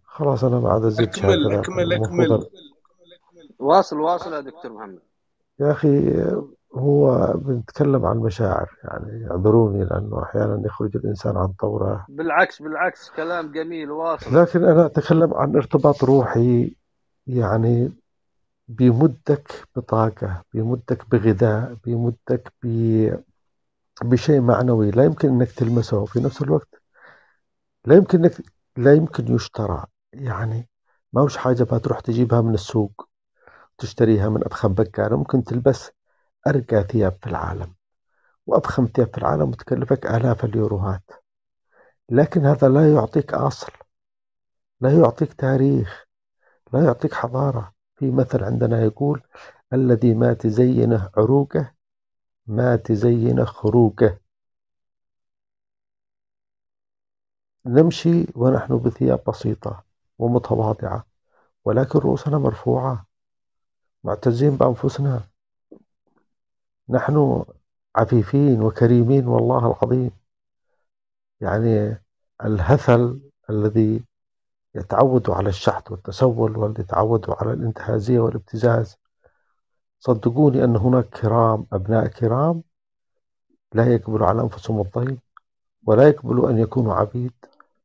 [0.05, 1.92] خلاص أنا ما عاد أزيد شيء أكمل.
[1.92, 1.92] أكمل.
[1.92, 2.46] أكمل
[3.59, 4.99] واصل واصل يا دكتور محمد.
[5.61, 6.22] يا أخي
[6.75, 13.53] هو بنتكلم عن مشاعر يعني اعذروني لأنه أحيانا يخرج الإنسان عن طوره بالعكس بالعكس كلام
[13.53, 14.42] جميل واصل.
[14.42, 16.77] لكن أنا أتكلم عن ارتباط روحي
[17.27, 17.92] يعني
[18.68, 22.66] بيمدك بطاقة بيمدك بغذاء بيمدك ب...
[24.05, 26.83] بشيء معنوي لا يمكن أنك تلمسه وفي نفس الوقت.
[27.85, 28.33] لا يمكن أنك
[28.77, 29.85] لا يمكن يشترى.
[30.13, 30.69] يعني
[31.13, 33.09] ما هوش حاجة ما تروح تجيبها من السوق
[33.79, 35.91] تشتريها من أضخم بكارة ممكن تلبس
[36.47, 37.75] أرقى ثياب في العالم
[38.47, 41.11] وأضخم ثياب في العالم وتكلفك آلاف اليوروهات.
[42.11, 43.73] لكن هذا لا يعطيك أصل
[44.81, 46.07] لا يعطيك تاريخ
[46.73, 47.73] لا يعطيك حضارة.
[47.97, 49.23] في مثل عندنا يقول
[49.73, 51.73] الذي ما تزينه عروقه
[52.47, 54.19] ما تزينه خروقه.
[57.67, 59.85] نمشي ونحن بثياب بسيطة
[60.19, 61.07] ومتواضعة
[61.65, 63.07] ولكن رؤوسنا مرفوعة.
[64.05, 65.21] معتزين بأنفسنا.
[66.89, 67.45] نحن
[67.97, 70.11] عفيفين وكريمين والله العظيم.
[71.41, 72.03] يعني
[72.45, 74.05] الهثل الذي
[74.75, 78.97] يتعود على الشحت والتسول والذي يتعود على الانتهازية والابتزاز.
[80.01, 82.63] صدقوني أن هناك كرام أبناء كرام
[83.73, 85.19] لا يقبلوا على أنفسهم الضيم
[85.87, 87.33] ولا يقبلوا أن يكونوا عبيد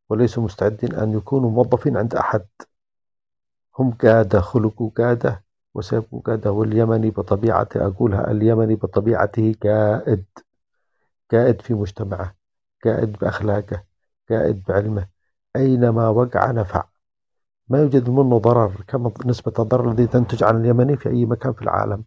[0.10, 2.46] وليسوا مستعدين أن يكونوا موظفين عند أحد.
[3.80, 5.44] هم قادة خلقوا قادة
[5.74, 6.52] وسيبقوا قادة.
[6.52, 10.26] واليمني بطبيعته أقولها اليمني بطبيعته قائد
[11.32, 12.36] قائد في مجتمعه
[12.84, 13.84] قائد بأخلاقه
[14.30, 15.08] قائد بعلمه.
[15.56, 16.84] أينما وقع نفع.
[17.72, 21.62] ما يوجد منه ضرر كم نسبة الضرر الذي تنتج عن اليمني في أي مكان في
[21.62, 22.04] العالم؟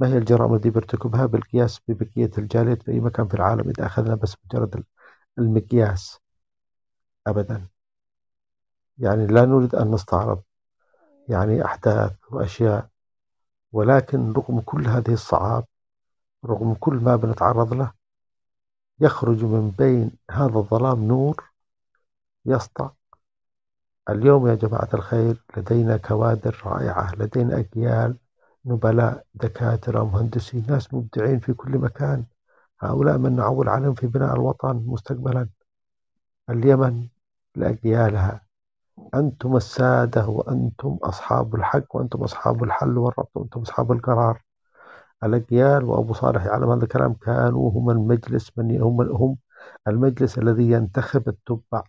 [0.00, 4.14] ما هي الجرائم التي بيرتكبها بالقياس ببقية الجاليات في أي مكان في العالم إذا أخذنا
[4.14, 4.84] بس مجرد
[5.38, 6.20] المقياس؟
[7.26, 7.68] أبدا.
[8.98, 10.42] يعني لا نريد أن نستعرض
[11.28, 12.88] يعني أحداث وأشياء
[13.72, 15.64] ولكن رغم كل هذه الصعاب
[16.44, 17.92] رغم كل ما بنتعرض له
[19.00, 21.52] يخرج من بين هذا الظلام نور
[22.46, 22.90] يسطع
[24.10, 28.16] اليوم يا جماعة الخير لدينا كوادر رائعة لدينا أجيال
[28.64, 32.24] نبلاء دكاترة مهندسين ناس مبدعين في كل مكان.
[32.80, 35.48] هؤلاء من نعول عليهم في بناء الوطن مستقبلا.
[36.50, 37.06] اليمن
[37.56, 38.42] لأجيالها.
[39.14, 44.42] أنتم السادة وأنتم أصحاب الحق وأنتم أصحاب الحل والربط وأنتم أصحاب القرار.
[45.24, 49.36] الأجيال وأبو صالح يعلم هذا الكلام كانوا هم المجلس من هم هم
[49.88, 51.82] المجلس الذي ينتخب التبع.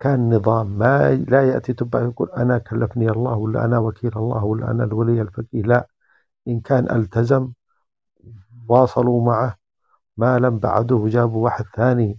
[0.00, 4.70] كان نظام ما لا يأتي تبع يقول أنا كلفني الله ولا أنا وكيل الله ولا
[4.70, 5.62] أنا الولي الفقيه.
[5.62, 5.88] لا
[6.48, 7.52] إن كان التزم
[8.68, 9.56] واصلوا معه
[10.16, 12.18] ما لم بعده جابوا واحد ثاني.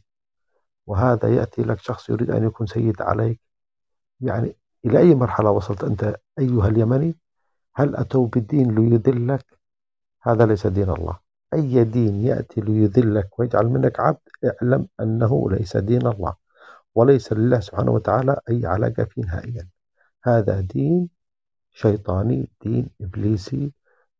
[0.87, 3.41] وهذا يأتي لك شخص يريد أن يكون سيد عليك.
[4.21, 4.55] يعني
[4.85, 7.15] إلى أي مرحلة وصلت أنت أيها اليمني؟
[7.75, 9.45] هل أتوا بالدين ليذلك؟
[10.21, 11.19] هذا ليس دين الله.
[11.53, 16.40] أي دين يأتي ليذلك ويجعل منك عبد اعلم أنه ليس دين الله.
[16.95, 19.67] وليس لله سبحانه وتعالى أي علاقة فيه نهائيا.
[20.23, 21.09] هذا دين
[21.71, 23.71] شيطاني دين إبليسي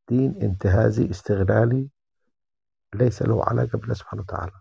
[0.09, 1.87] دين انتهازي استغلالي
[2.93, 4.51] ليس له علاقة بالله سبحانه وتعالى.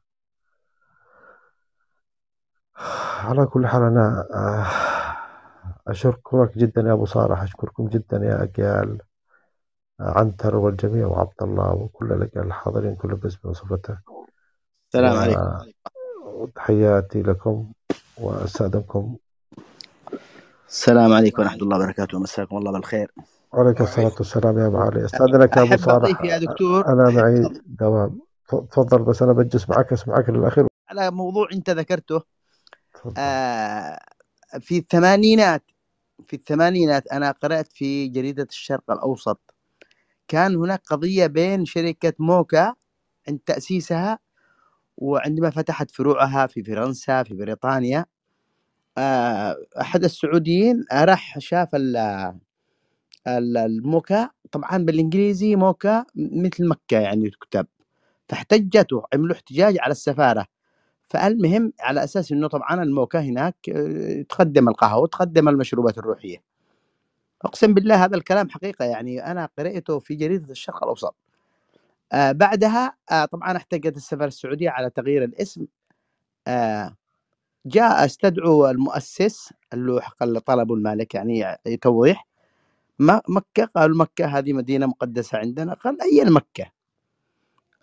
[3.21, 4.67] على كل حال أنا آه،
[5.91, 8.99] أشكرك جدا يا أبو صالح أشكركم جدا يا أجيال
[10.01, 13.99] عنتر والجميع وعبد الله وكل الأجيال الحاضرين كل باسم وصفته
[14.89, 15.73] السلام عليكم.
[16.41, 17.73] وتحياتي لكم
[18.19, 19.17] واستاذنكم
[20.69, 22.19] السلام عليكم ورحمة الله وبركاته.
[22.19, 23.13] مساكم الله بالخير.
[23.53, 25.05] وعليك الصلاة والسلام يا أبو علي.
[25.05, 26.25] استاذنك يا أبو صالح.
[26.25, 26.87] يا دكتور.
[26.87, 28.19] أنا معي دوام.
[28.49, 30.67] تفضل بس أنا بجلس معك أسمعك للأخير.
[30.89, 32.23] على موضوع أنت ذكرته.
[33.19, 34.01] آه
[34.61, 35.63] في الثمانينات
[36.27, 39.41] في الثمانينات أنا قرأت في جريدة الشرق الأوسط.
[40.29, 42.75] كان هناك قضية بين شركة موكا
[43.29, 44.19] عند تأسيسها
[45.01, 48.07] وعندما فتحت فروعها في فرنسا في بريطانيا
[48.99, 51.75] آه، أحد السعوديين راح شاف
[53.29, 54.31] الموكا.
[54.53, 57.67] طبعا بالإنجليزي موكا مثل مكة يعني تكتب
[58.29, 60.47] فاحتجته عملوا احتجاج على السفارة.
[61.11, 66.39] فالمهم على أساس أنه طبعا الموكا هناك آه، تقدم القهوة وتقدم المشروبات الروحية.
[67.45, 71.17] أقسم بالله هذا الكلام حقيقة يعني أنا قرأته في جريدة الشرق الأوسط.
[72.13, 75.67] آه بعدها آه طبعا احتجت السفارة السعودية على تغيير الاسم.
[76.49, 76.97] آه
[77.67, 82.27] جاء استدعوا المؤسس اللي اللي طلبوا المالك يعني توضيح.
[83.29, 85.75] مكة قالوا مكة هذه مدينة مقدسة عندنا.
[85.75, 86.73] قال أي المكة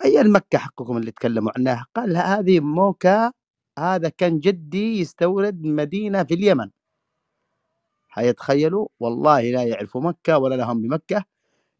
[0.05, 3.31] أي المكة حقكم اللي تكلموا عنها؟ قال هذه موكا
[3.79, 6.69] هذا كان جدي يستورد مدينة في اليمن.
[8.13, 11.25] هيتخيلوا؟ والله لا يعرفوا مكة ولا لهم بمكة.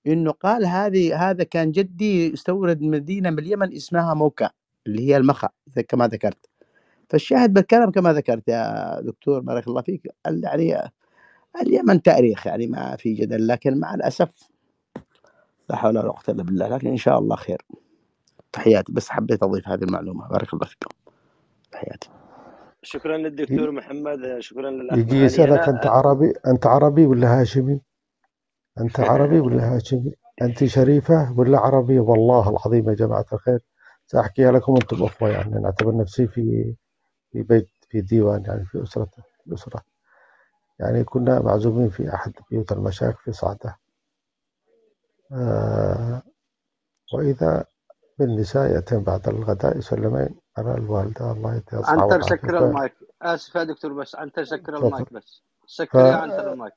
[0.08, 4.50] إنه قال هذه هذا كان جدي استورد مدينة من اليمن اسمها موكا
[4.88, 5.50] اللي هي المخا
[5.88, 6.50] كما ذكرت.
[7.10, 10.92] فالشاهد بالكلام كما ذكرت يا دكتور بارك الله فيك يعني
[11.62, 14.50] اليمن تاريخ يعني ما في جدل لكن مع الأسف
[15.70, 17.62] لا حول ولا قوة إلا بالله لكن إن شاء الله خير.
[18.52, 20.28] تحياتي بس حبيت أضيف هذه المعلومة.
[20.28, 20.90] بارك الله فيكم
[21.72, 22.10] تحياتي.
[22.84, 27.82] شكرا للدكتور محمد شكرا للأخ يجي يسألك أنت عربي أنت عربي ولا هاشمي؟
[28.80, 30.12] أنت عربي ولا هاشمي؟
[30.42, 33.60] أنت شريفة ولا عربيه؟ والله العظيم يا جماعة الخير.
[34.06, 35.60] ساحكيها لكم أنتم أخوة يعني.
[35.62, 36.76] نعتبر نفسي في
[37.32, 39.10] في بيت في ديوان يعني في أسرة
[39.48, 39.82] الاسره
[40.80, 43.78] يعني كنا معزومين في أحد بيوت المشايخ في صعدة.
[45.32, 46.22] آه
[47.14, 47.66] وإذا
[48.20, 50.36] بالنساء يأتين بعد الغداء يسلمين.
[50.58, 52.94] على الوالدة الله يديها عنتر سكر المايك.
[53.22, 55.44] آسف يا دكتور بس عنتر سكر المايك بس.
[55.68, 56.74] سكر يا عنتر المايك.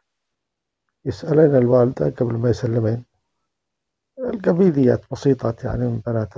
[1.04, 3.04] يسألين الوالدة قبل ما يسلمين.
[4.18, 6.34] القبيليات بسيطات يعني من بنات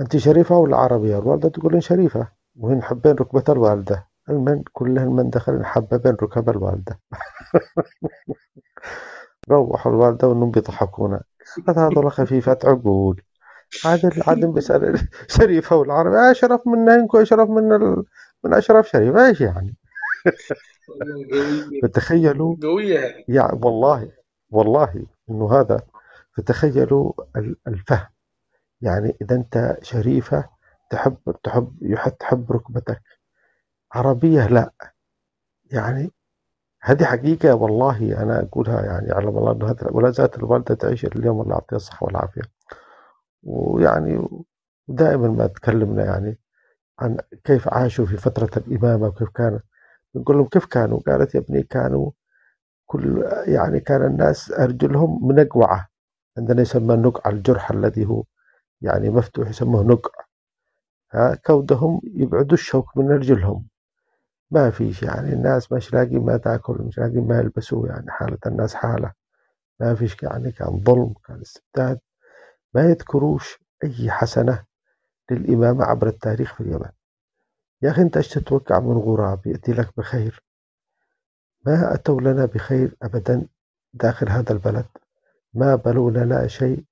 [0.00, 2.28] أنت شريفة ولا عربية؟ الوالدة تقول شريفة.
[2.56, 4.06] وهن حبين ركبة الوالدة.
[4.28, 6.98] المن كلهن من دخل حببين ركب الوالدة.
[9.50, 11.20] روحوا الوالدة وإنهم بيضحكونا.
[11.68, 13.22] هذول خفيفات عقول.
[13.84, 18.04] عادل عادل بيسأل شريفة والعربي أشرف من إنكم أشرف من ال...
[18.44, 19.16] من أشرف شريف.
[19.16, 19.76] إيش يعني؟
[21.82, 24.12] فتخيلوا قوية يعني والله
[24.50, 25.80] والله إنه هذا
[26.36, 27.12] فتخيلوا
[27.68, 28.08] الفهم.
[28.80, 30.48] يعني إذا أنت شريفة
[30.90, 33.02] تحب تحب يحب تحب ركبتك.
[33.92, 34.72] عربية لا.
[35.70, 36.10] يعني
[36.82, 41.40] هذه حقيقة والله أنا أقولها يعني علم الله أنه هذا ولا زالت الوالدة تعيش اليوم
[41.40, 42.42] الله يعطيها الصحة والعافية.
[43.42, 44.28] ويعني
[44.88, 46.38] ودائما ما تكلمنا يعني
[46.98, 49.60] عن كيف عاشوا في فترة الإمامة وكيف كان
[50.14, 52.10] نقول لهم كيف كانوا؟ قالت يا ابني كانوا
[52.86, 55.88] كل يعني كان الناس أرجلهم منقوعة.
[56.38, 58.24] عندنا يسمى نقع الجرح الذي هو
[58.82, 60.24] يعني مفتوح يسموه نقع.
[61.12, 63.66] ها كودهم يبعدوا الشوك من رجلهم
[64.50, 68.74] ما فيش يعني الناس مش لاقي ما تأكل مش لاقي ما يلبسوا يعني حالة الناس
[68.74, 69.12] حالة.
[69.80, 71.98] ما فيش يعني كان ظلم كان استبداد.
[72.74, 74.64] ما يذكروش أي حسنة
[75.30, 76.90] للإمامة عبر التاريخ في اليمن.
[77.82, 80.42] يا أخي أنت إيش تتوقع من غراب يأتي لك بخير؟
[81.66, 83.46] ما أتوا لنا بخير أبدا
[83.92, 84.86] داخل هذا البلد.
[85.54, 86.84] ما بلوا لنا شيء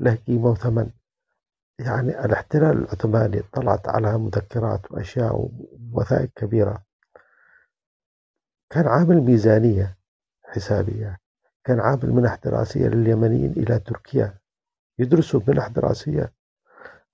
[0.00, 0.90] له قيمة وثمن
[1.78, 5.50] يعني الاحتلال العثماني طلعت على مذكرات وأشياء
[5.92, 6.84] ووثائق كبيرة.
[8.70, 9.98] كان عامل ميزانية
[10.44, 11.18] حسابية.
[11.64, 14.38] كان عامل منح دراسية لليمنيين إلى تركيا.
[14.98, 16.32] يدرسوا منح دراسية.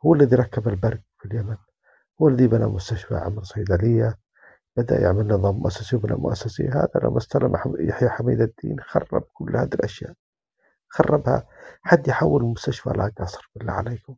[0.06, 1.56] هو الذي ركب البرق في اليمن.
[2.22, 4.18] هو الذي بنى مستشفى عمل صيدلية
[4.76, 6.68] بدأ يعمل نظام مؤسسي وبنى مؤسسي.
[6.68, 10.14] هذا لما استلم يحيى حميد الدين خرب كل هذه الأشياء.
[10.88, 11.46] خربها
[11.82, 14.16] حد يحول المستشفى لا قصر بالله عليكم.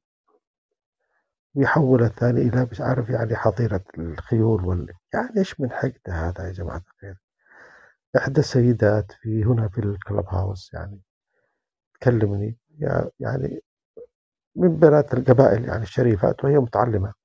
[1.55, 6.53] ويحول الثاني إلى مش عارف يعني حظيرة الخيول وال يعني إيش من حقد هذا يا
[6.53, 7.17] جماعة الخير؟
[8.17, 11.01] إحدى السيدات في هنا في الكلب هاوس يعني
[12.01, 12.59] تكلمني
[13.21, 13.63] يعني
[14.57, 17.22] من بنات القبائل يعني الشريفات وهي متعلمة.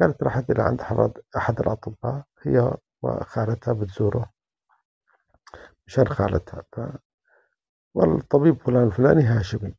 [0.00, 0.80] كانت راحت إلى عند
[1.36, 4.32] أحد الأطباء هي وخالتها بتزوره.
[5.86, 6.80] مشان خالتها ف...
[7.94, 9.74] والطبيب فلان الفلاني هاشمي.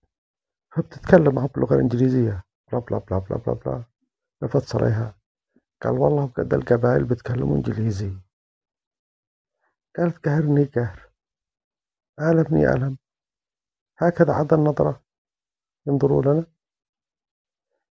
[0.76, 2.44] فبتتكلم معه باللغة الإنجليزية.
[2.72, 3.84] بلا بلا بلا بلا بلا بلا.
[4.42, 5.16] لفت عليها
[5.82, 8.18] قال والله بقد القبائل بيتكلموا إنجليزي.
[9.98, 11.10] قالت قهرني قهر.
[12.20, 12.98] ألمني ألم.
[13.98, 15.04] هكذا عاد النظرة.
[15.88, 16.46] ينظروا لنا.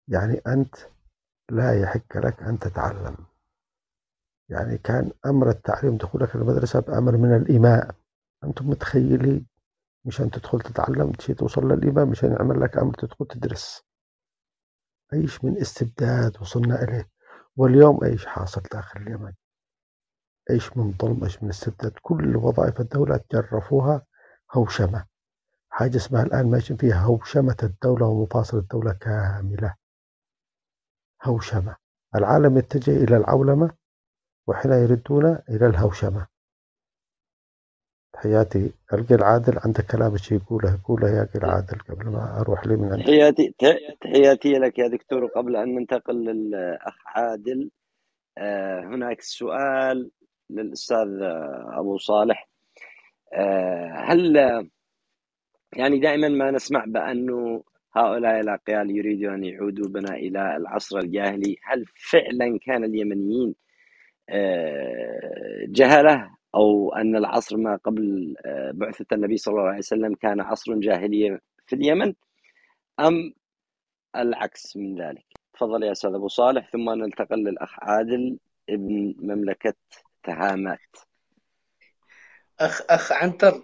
[0.09, 0.76] يعني أنت
[1.51, 3.16] لا يحق لك أن تتعلم.
[4.49, 7.94] يعني كان أمر التعليم دخولك المدرسة بأمر من الإماء
[8.44, 9.46] أنتم متخيلين؟
[10.05, 13.82] مشان تدخل تتعلم شيء توصل للإمام مشان يعمل لك أمر تدخل تدرس.
[15.12, 17.09] أيش من استبداد وصلنا إليه.
[17.57, 19.32] واليوم أيش حاصل داخل اليمن.
[20.51, 21.92] أيش من ظلم أيش من استبداد.
[22.03, 24.07] كل وظائف الدولة جرفوها
[24.53, 25.07] هوشمة.
[25.70, 29.74] حاجة اسمها الآن ماشي فيها هوشمة الدولة ومفاصل الدولة كاملة.
[31.25, 31.77] هوشمة
[32.16, 33.71] العالم يتجه إلى العولمة
[34.47, 36.27] وحين يردون إلى الهوشمة
[38.12, 38.73] تحياتي.
[38.93, 42.93] ألقي عادل عندك كلام شيء يقوله؟ يقوله يا قل عادل قبل ما أروح لي من
[42.93, 43.05] عندك.
[43.05, 43.55] تحياتي
[44.01, 45.27] تحياتي لك يا دكتور.
[45.27, 47.71] قبل أن ننتقل للأخ عادل
[48.39, 50.11] آه، هناك سؤال
[50.51, 51.09] للأستاذ
[51.79, 52.49] أبو صالح.
[53.35, 54.37] آه، هل
[55.77, 57.64] يعني دائما ما نسمع بأنه
[57.97, 61.57] هؤلاء الأقيال يريدون أن يعودوا بنا إلى العصر الجاهلي.
[61.64, 63.55] هل فعلا كان اليمنيين
[64.30, 70.41] آه، جهلة؟ أو أن العصر ما قبل آه، بعثة النبي صلى الله عليه وسلم كان
[70.41, 72.14] عصر جاهلية في اليمن؟
[73.01, 73.34] أم
[74.16, 75.24] العكس من ذلك؟
[75.55, 76.70] تفضل يا أستاذ أبو صالح.
[76.70, 79.74] ثم ننتقل للأخ عادل ابن مملكة
[80.22, 80.97] تهامات.
[82.61, 83.62] أخ أخ عنتر.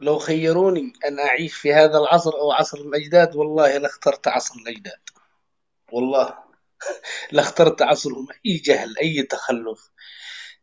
[0.00, 5.00] لو خيروني أن أعيش في هذا العصر أو عصر الأجداد والله لاخترت عصر الأجداد.
[5.92, 6.34] والله
[7.32, 8.26] لاخترت عصرهم.
[8.46, 9.90] أي جهل أي تخلف.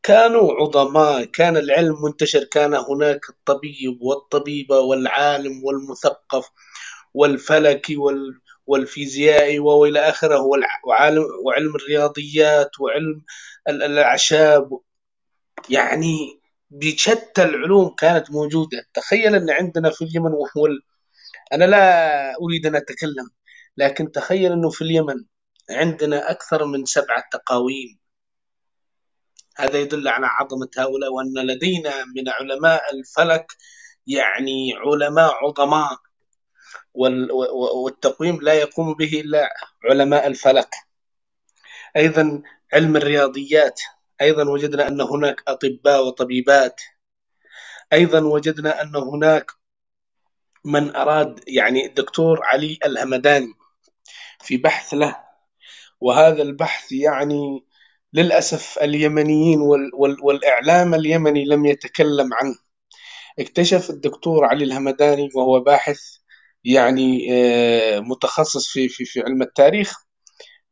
[0.04, 6.50] كانوا عظماء كان العلم منتشر كان هناك الطبيب والطبيبة والعالم والمثقف
[7.14, 10.42] والفلكي وال والفيزيائي وإلى آخره
[10.88, 13.22] وعالم وعلم الرياضيات وعلم
[13.70, 14.80] الأعشاب.
[15.70, 16.42] يعني
[16.76, 18.86] بشتى العلوم كانت موجودة.
[18.94, 20.68] تخيل أن عندنا في اليمن وهو
[21.54, 23.30] أنا لا أريد أن أتكلم
[23.78, 25.26] لكن تخيل أنه في اليمن
[25.70, 28.00] عندنا أكثر من سبعة تقاويم.
[29.58, 33.52] هذا يدل على عظمة هؤلاء وأن لدينا من علماء الفلك
[34.08, 35.98] يعني علماء عظماء
[37.84, 39.50] والتقويم لا يقوم به إلا
[39.90, 40.70] علماء الفلك.
[41.98, 42.42] أيضا
[42.74, 43.82] علم الرياضيات
[44.22, 46.82] أيضا وجدنا أن هناك أطباء وطبيبات.
[47.94, 49.52] أيضا وجدنا أن هناك
[50.66, 53.54] من أراد يعني الدكتور علي الهمداني
[54.42, 55.16] في بحث له.
[56.02, 57.66] وهذا البحث يعني
[58.14, 59.60] للأسف اليمنيين
[60.24, 62.56] والإعلام اليمني لم يتكلم عنه.
[63.40, 66.00] اكتشف الدكتور علي الهمداني وهو باحث
[66.64, 69.96] يعني آه، متخصص في في في علم التاريخ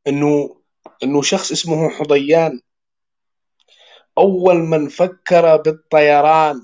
[0.08, 0.62] إنه
[1.04, 2.62] إنه شخص اسمه حضيان.
[4.18, 6.62] أول من فكر بالطيران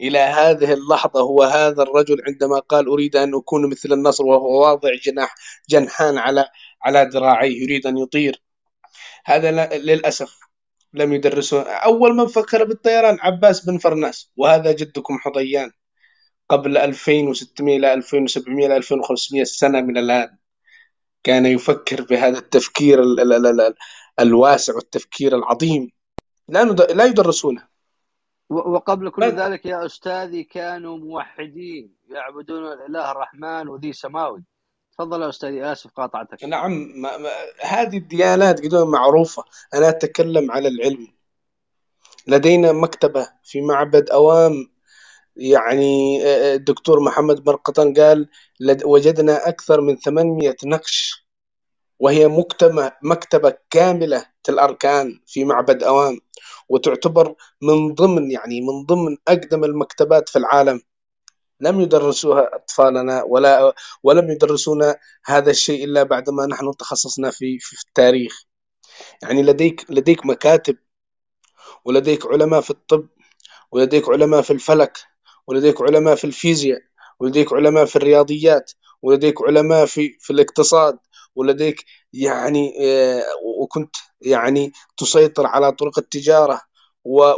[0.00, 4.90] إلى هذه اللحظة هو هذا الرجل عندما قال أريد أن أكون مثل النصر وهو واضع
[5.04, 5.34] جناح
[5.68, 6.48] جنحان على
[6.82, 8.42] على ذراعيه يريد أن يطير.
[9.26, 10.38] هذا للأسف
[10.94, 15.70] لم يدرسون أول من فكر بالطيران عباس بن فرناس وهذا جدكم حضيان
[16.48, 20.36] قبل 2600 إلى 2700 إلى 2500 سنة من الآن.
[21.24, 23.74] كان يفكر بهذا التفكير ال ال ال ال
[24.20, 25.90] الواسع والتفكير العظيم.
[26.48, 27.62] لا لا يدرسونه
[28.50, 34.44] وقبل كل ذلك يا أستاذي كانوا موحدين يعبدون الإله الرحمن وذي سماوي.
[34.92, 36.44] تفضل يا أستاذي آسف قاطعتك.
[36.44, 37.30] نعم ما ما
[37.60, 39.44] هذه الديانات قدوم معروفة.
[39.74, 41.08] أنا أتكلم على العلم.
[42.26, 44.52] لدينا مكتبة في معبد أوام.
[45.36, 46.22] يعني
[46.54, 48.28] الدكتور محمد مرقطن قال
[48.84, 51.25] وجدنا أكثر من 800 نقش
[51.98, 52.28] وهي
[53.02, 56.20] مكتبة كاملة الأركان في معبد اوام
[56.68, 60.80] وتعتبر من ضمن يعني من ضمن أقدم المكتبات في العالم.
[61.60, 68.44] لم يدرسوها أطفالنا ولا ولم يدرسونا هذا الشيء إلا بعدما نحن تخصصنا في في التاريخ.
[69.22, 70.76] يعني لديك لديك مكاتب
[71.84, 73.08] ولديك علماء في الطب
[73.72, 74.98] ولديك علماء في الفلك
[75.46, 76.80] ولديك علماء في الفيزياء
[77.20, 78.72] ولديك علماء في الرياضيات
[79.02, 80.98] ولديك علماء في في الاقتصاد
[81.36, 83.22] ولديك يعني آه،
[83.62, 86.60] وكنت يعني تسيطر على طرق التجارة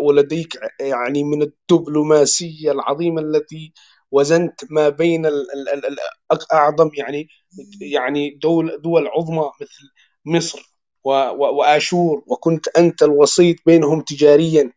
[0.00, 3.72] ولديك يعني من الدبلوماسية العظيمة التي
[4.10, 5.26] وزنت ما بين
[6.52, 7.28] أعظم يعني
[7.80, 9.90] يعني دول دول عظمى مثل
[10.24, 10.74] مصر
[11.04, 14.72] و- و- وآشور وكنت أنت الوسيط بينهم تجاريا.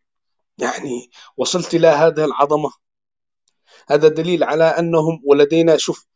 [0.58, 2.70] يعني وصلت إلى هذه العظمة.
[3.88, 6.06] هذا دليل على أنهم ولدينا شوف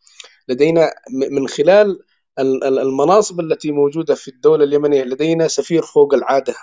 [0.48, 0.92] لدينا
[1.30, 1.98] من خلال ال- ال-
[2.38, 6.54] المناصب التي موجودة في الدولة اليمنية لدينا سفير فوق العادة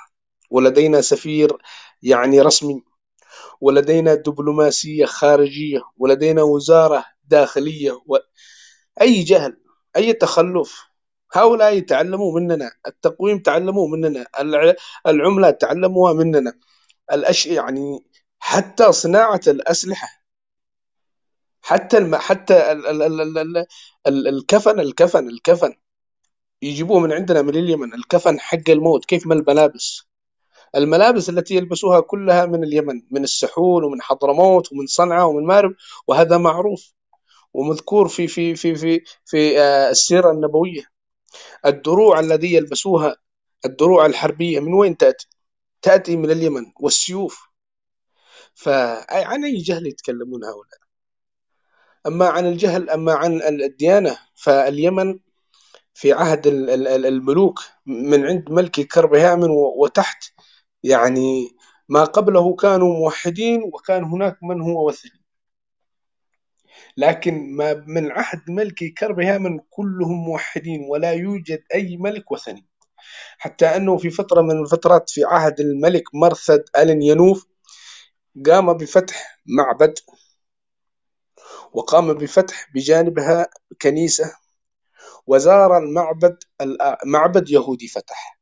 [0.51, 1.57] ولدينا سفير
[2.03, 2.84] يعني رسمي
[3.61, 8.17] ولدينا دبلوماسية خارجية ولدينا وزارة داخلية و...
[9.01, 9.57] أي جهل
[9.95, 10.84] أي تخلف
[11.34, 14.76] هؤلاء تعلموا مننا التقويم تعلموا مننا الع-
[15.07, 16.53] العملات تعلموها مننا
[17.13, 17.99] الأشياء يعني
[18.39, 20.22] حتى صناعة الأسلحة
[21.64, 22.16] حتى الم...
[22.16, 22.88] حتى ال...
[22.88, 23.01] ال...
[23.01, 23.22] ال...
[23.22, 23.38] ال...
[23.38, 23.66] ال...
[24.07, 24.28] ال...
[24.28, 25.74] الكفن الكفن الكفن.
[26.61, 29.05] يجيبوه من عندنا من اليمن الكفن حق الموت.
[29.05, 30.03] كيف ما الملابس؟
[30.76, 35.76] الملابس التي يلبسوها كلها من اليمن من السحول ومن حضرموت ومن صنعاء ومن مارب
[36.07, 36.93] وهذا معروف
[37.53, 40.84] ومذكور في في في في في آه، السيرة النبوية.
[41.66, 43.16] الدروع الذي يلبسوها
[43.66, 45.28] الدروع الحربية من وين تأتي؟
[45.82, 47.47] تأتي من اليمن والسيوف.
[48.55, 50.82] فعن أي جهل يتكلمون هؤلاء؟
[52.07, 55.19] أما عن الجهل أما عن الديانة فاليمن
[55.93, 60.23] في عهد ال- ال- ال- الملوك من عند ملك كربهامن و- وتحت
[60.83, 61.49] يعني
[61.89, 65.23] ما قبله كانوا موحدين وكان هناك من هو وثني.
[66.97, 72.65] لكن ما من عهد ملك كربهامن كلهم موحدين ولا يوجد أي ملك وثني.
[73.37, 77.45] حتى أنه في فترة من الفترات في عهد الملك مرثد آل ينوف
[78.45, 79.93] قام بفتح معبد
[81.74, 83.47] وقام بفتح بجانبها
[83.82, 84.36] كنيسة.
[85.28, 86.38] وزار المعبد
[87.05, 88.39] معبد يهودي فتح.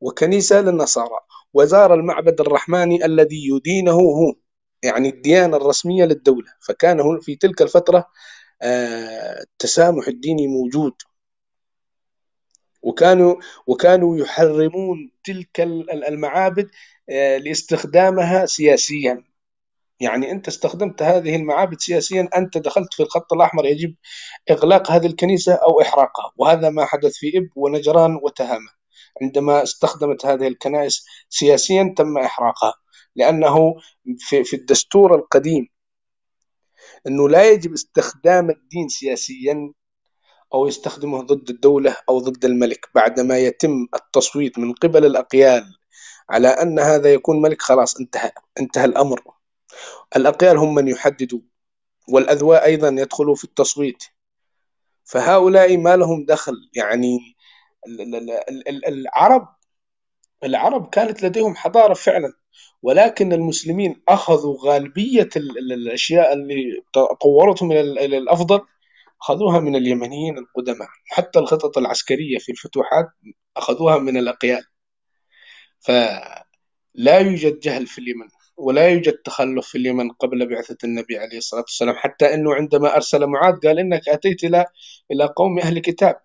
[0.00, 1.20] وكنيسة للنصارى.
[1.54, 4.34] وزار المعبد الرحماني الذي يدينه هو
[4.82, 6.48] يعني الديانة الرسمية للدولة.
[6.60, 8.06] فكان في تلك الفترة
[8.62, 10.92] آه، التسامح الديني موجود.
[12.82, 16.70] وكانوا وكانوا يحرمون تلك ال- المعابد
[17.10, 19.24] آه، لاستخدامها سياسيا.
[20.04, 23.94] يعني أنت استخدمت هذه المعابد سياسيا أنت دخلت في الخط الأحمر يجب
[24.50, 26.32] إغلاق هذه الكنيسة أو إحراقها.
[26.36, 28.70] وهذا ما حدث في إب ونجران وتهامة.
[29.22, 32.74] عندما استخدمت هذه الكنائس سياسيا تم إحراقها.
[33.16, 33.74] لأنه
[34.18, 35.68] في, في الدستور القديم
[37.06, 39.72] أنه لا يجب استخدام الدين سياسيا
[40.54, 45.64] أو يستخدمه ضد الدولة أو ضد الملك بعدما يتم التصويت من قبل الأقيال
[46.30, 49.22] على أن هذا يكون ملك خلاص انتهى انتهى الأمر.
[50.16, 51.40] الأقيال هم من يحددوا
[52.08, 54.04] والأذواء أيضا يدخلوا في التصويت.
[55.04, 57.18] فهؤلاء ما لهم دخل يعني
[57.86, 59.48] ال- ال- ال- ال- العرب
[60.44, 62.32] العرب كانت لديهم حضارة فعلا
[62.82, 66.82] ولكن المسلمين أخذوا غالبية ال- ال- الأشياء اللي
[67.20, 68.60] طورتهم إلى الأفضل
[69.22, 70.88] أخذوها من اليمنيين القدماء.
[71.06, 73.06] حتى الخطط العسكرية في الفتوحات
[73.56, 74.64] أخذوها من الأقيال.
[75.80, 78.28] فلا يوجد جهل في اليمن.
[78.56, 83.26] ولا يوجد تخلف في اليمن قبل بعثة النبي عليه الصلاة والسلام حتى أنه عندما أرسل
[83.26, 84.66] معاذ قال إنك أتيت إلى
[85.10, 86.16] إلى قوم أهل كتاب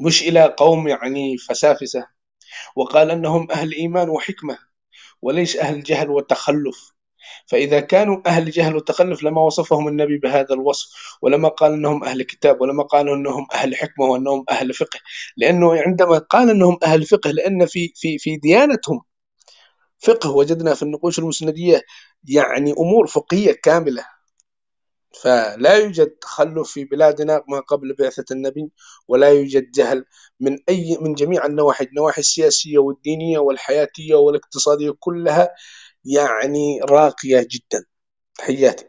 [0.00, 2.06] مش إلى قوم يعني فسافسة
[2.76, 4.58] وقال أنهم أهل إيمان وحكمة
[5.22, 6.92] وليس أهل جهل وتخلف.
[7.46, 12.60] فإذا كانوا أهل جهل وتخلف لما وصفهم النبي بهذا الوصف ولما قال أنهم أهل كتاب
[12.60, 15.00] ولما قال أنهم أهل حكمة وأنهم أهل فقه
[15.36, 19.02] لأنه عندما قال أنهم أهل فقه لأن في في في ديانتهم
[20.00, 21.82] فقه وجدنا في النقوش المسندية
[22.28, 24.04] يعني أمور فقهية كاملة.
[25.22, 28.70] فلا يوجد تخلف في بلادنا ما قبل بعثة النبي
[29.08, 30.04] ولا يوجد جهل
[30.40, 35.48] من أي من جميع النواحي النواحي السياسية والدينية والحياتية والاقتصادية كلها
[36.04, 37.84] يعني راقية جدا.
[38.38, 38.84] تحياتي.